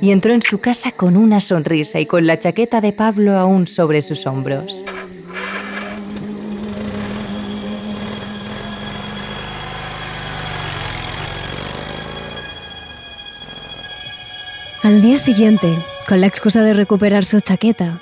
y 0.00 0.12
entró 0.12 0.32
en 0.32 0.42
su 0.42 0.58
casa 0.58 0.92
con 0.92 1.16
una 1.16 1.40
sonrisa 1.40 1.98
y 1.98 2.06
con 2.06 2.26
la 2.26 2.38
chaqueta 2.38 2.80
de 2.80 2.92
Pablo 2.92 3.36
aún 3.36 3.66
sobre 3.66 4.00
sus 4.00 4.26
hombros. 4.26 4.84
Al 14.84 15.02
día 15.02 15.18
siguiente, 15.18 15.76
con 16.08 16.20
la 16.20 16.28
excusa 16.28 16.62
de 16.62 16.72
recuperar 16.72 17.24
su 17.24 17.40
chaqueta, 17.40 18.00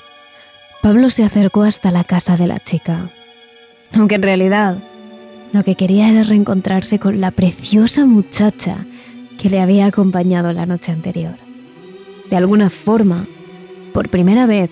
Pablo 0.83 1.09
se 1.11 1.25
acercó 1.25 1.63
hasta 1.63 1.91
la 1.91 2.05
casa 2.05 2.37
de 2.37 2.47
la 2.47 2.59
chica. 2.59 3.11
Aunque 3.95 4.17
en 4.17 4.23
realidad 4.23 4.79
lo 5.53 5.65
que 5.65 5.75
quería 5.75 6.11
era 6.11 6.23
reencontrarse 6.23 6.99
con 6.99 7.21
la 7.21 7.31
preciosa 7.31 8.05
muchacha 8.05 8.85
que 9.37 9.51
le 9.51 9.61
había 9.61 9.87
acompañado 9.87 10.53
la 10.53 10.67
noche 10.67 10.93
anterior. 10.93 11.37
De 12.31 12.37
alguna 12.37 12.71
forma, 12.71 13.27
por 13.93 14.09
primera 14.09 14.47
vez, 14.47 14.71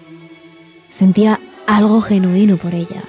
sentía 0.89 1.41
algo 1.67 2.01
genuino 2.01 2.57
por 2.57 2.75
ella. 2.75 3.05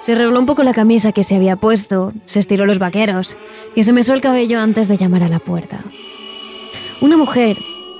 Se 0.00 0.14
regló 0.14 0.38
un 0.38 0.46
poco 0.46 0.62
la 0.62 0.74
camisa 0.74 1.12
que 1.12 1.24
se 1.24 1.34
había 1.34 1.56
puesto, 1.56 2.12
se 2.26 2.38
estiró 2.38 2.66
los 2.66 2.78
vaqueros 2.78 3.36
y 3.74 3.84
se 3.84 3.92
mesó 3.92 4.12
el 4.12 4.20
cabello 4.20 4.60
antes 4.60 4.86
de 4.86 4.98
llamar 4.98 5.22
a 5.22 5.28
la 5.28 5.38
puerta. 5.38 5.82
Una 7.00 7.16
mujer 7.16 7.56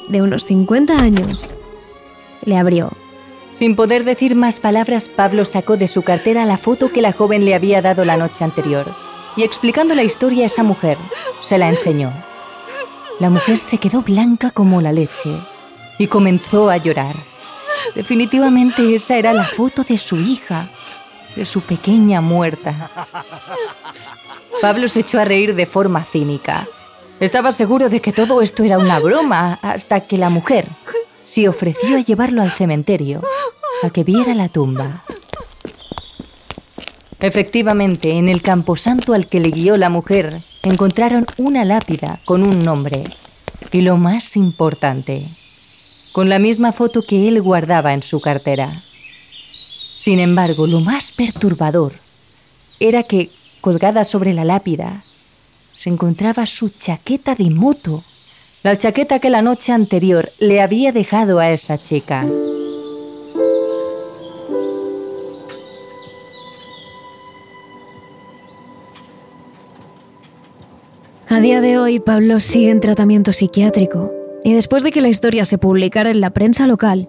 de 0.09 0.21
unos 0.21 0.45
50 0.45 0.97
años 0.97 1.55
le 2.45 2.57
abrió. 2.57 2.93
Sin 3.53 3.75
poder 3.75 4.05
decir 4.05 4.35
más 4.35 4.61
palabras, 4.61 5.09
Pablo 5.09 5.45
sacó 5.45 5.77
de 5.77 5.89
su 5.89 6.03
cartera 6.03 6.45
la 6.45 6.59
foto 6.59 6.93
que 6.93 7.01
la 7.01 7.13
joven 7.13 7.45
le 7.45 7.55
había 7.55 7.81
dado 7.81 8.05
la 8.05 8.17
noche 8.17 8.45
anterior 8.45 9.14
y 9.37 9.43
explicando 9.43 9.95
la 9.95 10.03
historia 10.03 10.45
a 10.45 10.47
esa 10.47 10.63
mujer, 10.63 10.99
se 11.41 11.59
la 11.59 11.69
enseñó. 11.69 12.13
La 13.21 13.31
mujer 13.31 13.59
se 13.59 13.79
quedó 13.79 14.03
blanca 14.03 14.51
como 14.51 14.81
la 14.81 14.93
leche 14.93 15.41
y 15.99 16.07
comenzó 16.07 16.71
a 16.71 16.77
llorar. 16.77 17.17
Definitivamente 17.95 18.95
esa 18.95 19.17
era 19.17 19.33
la 19.33 19.45
foto 19.45 19.83
de 19.85 19.99
su 19.99 20.17
hija, 20.17 20.71
de 21.37 21.45
su 21.45 21.61
pequeña 21.61 22.21
muerta. 22.21 22.91
Pablo 24.61 24.89
se 24.89 25.01
echó 25.01 25.21
a 25.21 25.25
reír 25.25 25.55
de 25.55 25.67
forma 25.67 26.05
cínica. 26.05 26.67
Estaba 27.21 27.53
seguro 27.53 27.89
de 27.89 28.01
que 28.01 28.13
todo 28.13 28.43
esto 28.43 28.65
era 28.65 28.79
una 28.79 28.99
broma 28.99 29.59
hasta 29.63 30.01
que 30.01 30.19
la 30.19 30.31
mujer 30.31 30.69
se 31.23 31.49
ofreció 31.49 31.97
a 31.97 32.01
llevarlo 32.01 32.43
al 32.43 32.51
cementerio, 32.51 33.21
a 33.83 33.91
que 33.91 34.05
viera 34.05 34.35
la 34.35 34.49
tumba. 34.49 35.05
Efectivamente, 37.21 38.13
en 38.13 38.29
el 38.29 38.43
camposanto 38.43 39.15
al 39.15 39.29
que 39.29 39.41
le 39.41 39.51
guió 39.51 39.77
la 39.77 39.91
mujer, 39.91 40.43
encontraron 40.63 41.27
una 41.37 41.65
lápida 41.65 42.21
con 42.25 42.43
un 42.43 42.65
nombre. 42.65 43.05
Y 43.73 43.81
lo 43.83 43.97
más 43.97 44.37
importante, 44.37 45.27
con 46.13 46.29
la 46.29 46.39
misma 46.39 46.73
foto 46.73 47.03
que 47.03 47.29
él 47.29 47.41
guardaba 47.43 47.95
en 47.95 48.03
su 48.03 48.21
cartera. 48.21 48.71
Sin 49.49 50.21
embargo, 50.21 50.67
lo 50.67 50.81
más 50.81 51.13
perturbador 51.13 51.95
era 52.79 53.03
que, 53.03 53.31
colgada 53.61 54.05
sobre 54.05 54.33
la 54.33 54.45
lápida, 54.45 55.03
se 55.73 55.91
encontraba 55.91 56.47
su 56.47 56.69
chaqueta 56.69 57.35
de 57.35 57.51
moto, 57.51 58.05
la 58.63 58.77
chaqueta 58.77 59.19
que 59.19 59.31
la 59.31 59.43
noche 59.43 59.73
anterior 59.73 60.31
le 60.39 60.61
había 60.61 60.93
dejado 60.93 61.39
a 61.39 61.51
esa 61.51 61.79
chica. 61.79 62.25
Día 71.45 71.61
de 71.61 71.77
hoy, 71.77 72.01
Pablo 72.01 72.41
sigue 72.41 72.71
en 72.71 72.81
tratamiento 72.81 73.31
psiquiátrico 73.31 74.11
y 74.45 74.55
después 74.55 74.83
de 74.83 74.91
que 74.91 75.03
la 75.03 75.11
historia 75.11 75.45
se 75.45 75.59
publicara 75.59 76.11
en 76.11 76.23
la 76.23 76.31
prensa 76.31 76.67
local, 76.67 77.07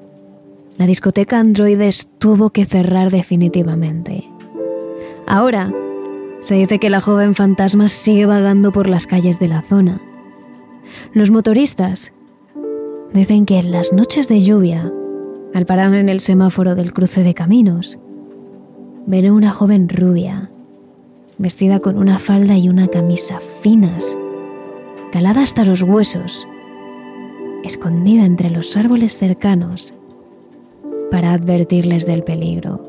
la 0.77 0.85
discoteca 0.85 1.39
Androides 1.39 2.09
tuvo 2.19 2.49
que 2.49 2.65
cerrar 2.65 3.11
definitivamente. 3.11 4.29
Ahora, 5.25 5.73
se 6.41 6.55
dice 6.55 6.79
que 6.79 6.89
la 6.89 6.99
joven 6.99 7.33
fantasma 7.33 7.87
sigue 7.87 8.25
vagando 8.25 8.73
por 8.73 8.89
las 8.89 9.07
calles 9.07 9.39
de 9.39 9.47
la 9.47 9.61
zona. 9.61 10.01
Los 11.13 11.31
motoristas 11.31 12.11
dicen 13.13 13.45
que 13.45 13.57
en 13.57 13.71
las 13.71 13.93
noches 13.93 14.27
de 14.27 14.43
lluvia, 14.43 14.91
al 15.53 15.65
parar 15.65 15.93
en 15.93 16.09
el 16.09 16.19
semáforo 16.19 16.75
del 16.75 16.91
cruce 16.91 17.23
de 17.23 17.33
caminos, 17.33 17.97
ven 19.05 19.27
a 19.27 19.33
una 19.33 19.51
joven 19.51 19.87
rubia 19.87 20.49
vestida 21.37 21.79
con 21.79 21.97
una 21.97 22.19
falda 22.19 22.57
y 22.57 22.69
una 22.69 22.87
camisa 22.87 23.39
finas, 23.61 24.17
calada 25.15 25.43
hasta 25.43 25.63
los 25.63 25.81
huesos, 25.81 26.45
escondida 27.63 28.25
entre 28.25 28.49
los 28.49 28.75
árboles 28.75 29.17
cercanos 29.17 29.93
para 31.09 31.31
advertirles 31.31 32.05
del 32.05 32.21
peligro. 32.21 32.81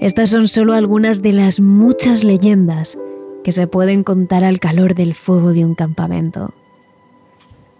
Estas 0.00 0.30
son 0.30 0.46
solo 0.46 0.72
algunas 0.72 1.20
de 1.20 1.32
las 1.32 1.58
muchas 1.58 2.22
leyendas 2.22 2.96
que 3.42 3.50
se 3.50 3.66
pueden 3.66 4.04
contar 4.04 4.44
al 4.44 4.60
calor 4.60 4.94
del 4.94 5.16
fuego 5.16 5.52
de 5.52 5.64
un 5.64 5.74
campamento. 5.74 6.54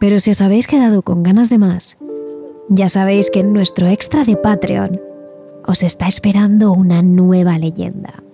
Pero 0.01 0.19
si 0.19 0.33
os 0.33 0.41
habéis 0.41 0.67
quedado 0.67 1.03
con 1.03 1.23
ganas 1.23 1.51
de 1.51 1.59
más, 1.59 1.99
ya 2.69 2.89
sabéis 2.89 3.31
que 3.31 3.39
en 3.39 3.53
nuestro 3.53 3.87
extra 3.87 4.25
de 4.25 4.37
Patreon 4.37 5.01
os 5.65 5.85
está 5.85 6.09
esperando 6.09 6.73
una 6.73 7.01
nueva 7.01 7.59
leyenda. 7.59 8.25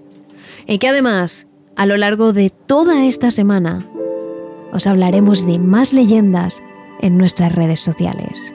Y 0.66 0.78
que 0.78 0.88
además, 0.88 1.49
a 1.80 1.86
lo 1.86 1.96
largo 1.96 2.34
de 2.34 2.50
toda 2.50 3.06
esta 3.06 3.30
semana, 3.30 3.78
os 4.70 4.86
hablaremos 4.86 5.46
de 5.46 5.58
más 5.58 5.94
leyendas 5.94 6.62
en 7.00 7.16
nuestras 7.16 7.54
redes 7.54 7.80
sociales. 7.80 8.52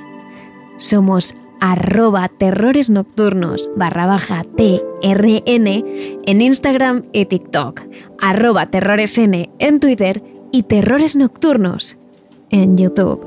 Somos 0.77 1.33
arroba 1.59 2.27
terrores 2.27 2.91
nocturnos 2.91 3.67
barra 3.75 4.19
TRN 4.55 5.67
en 6.27 6.41
Instagram 6.41 7.05
y 7.13 7.25
TikTok, 7.25 7.81
arroba 8.21 8.67
terroresn 8.67 9.49
en 9.57 9.79
Twitter 9.79 10.21
y 10.51 10.61
terrores 10.61 11.15
nocturnos 11.15 11.97
en 12.51 12.77
YouTube. 12.77 13.25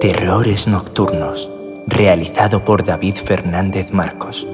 Terrores 0.00 0.68
Nocturnos, 0.68 1.50
realizado 1.88 2.64
por 2.64 2.84
David 2.84 3.16
Fernández 3.16 3.90
Marcos. 3.90 4.46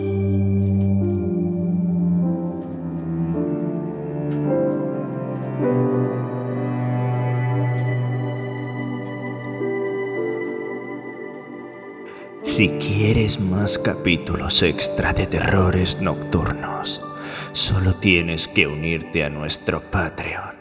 Si 12.42 12.70
quieres 12.78 13.38
más 13.38 13.78
capítulos 13.78 14.62
extra 14.62 15.12
de 15.12 15.26
terrores 15.26 16.00
nocturnos, 16.00 17.04
solo 17.52 17.94
tienes 17.96 18.48
que 18.48 18.66
unirte 18.66 19.22
a 19.22 19.28
nuestro 19.28 19.82
Patreon. 19.90 20.54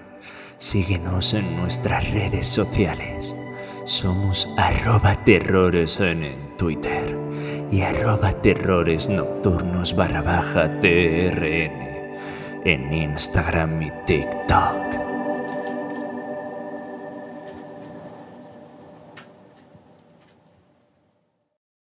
Síguenos 0.58 1.34
en 1.34 1.56
nuestras 1.56 2.12
redes 2.12 2.48
sociales 2.48 3.34
somos 3.86 4.48
arroba 4.58 5.16
terrores 5.26 6.00
en 6.00 6.56
Twitter 6.58 7.18
y 7.72 7.82
arroba 7.82 8.32
terrores 8.42 9.10
nocturnos 9.10 9.96
barra 9.96 10.22
baja 10.22 10.80
TRN 10.80 11.84
en 12.66 12.94
Instagram 12.94 13.82
y 13.82 13.92
TikTok. 14.06 15.13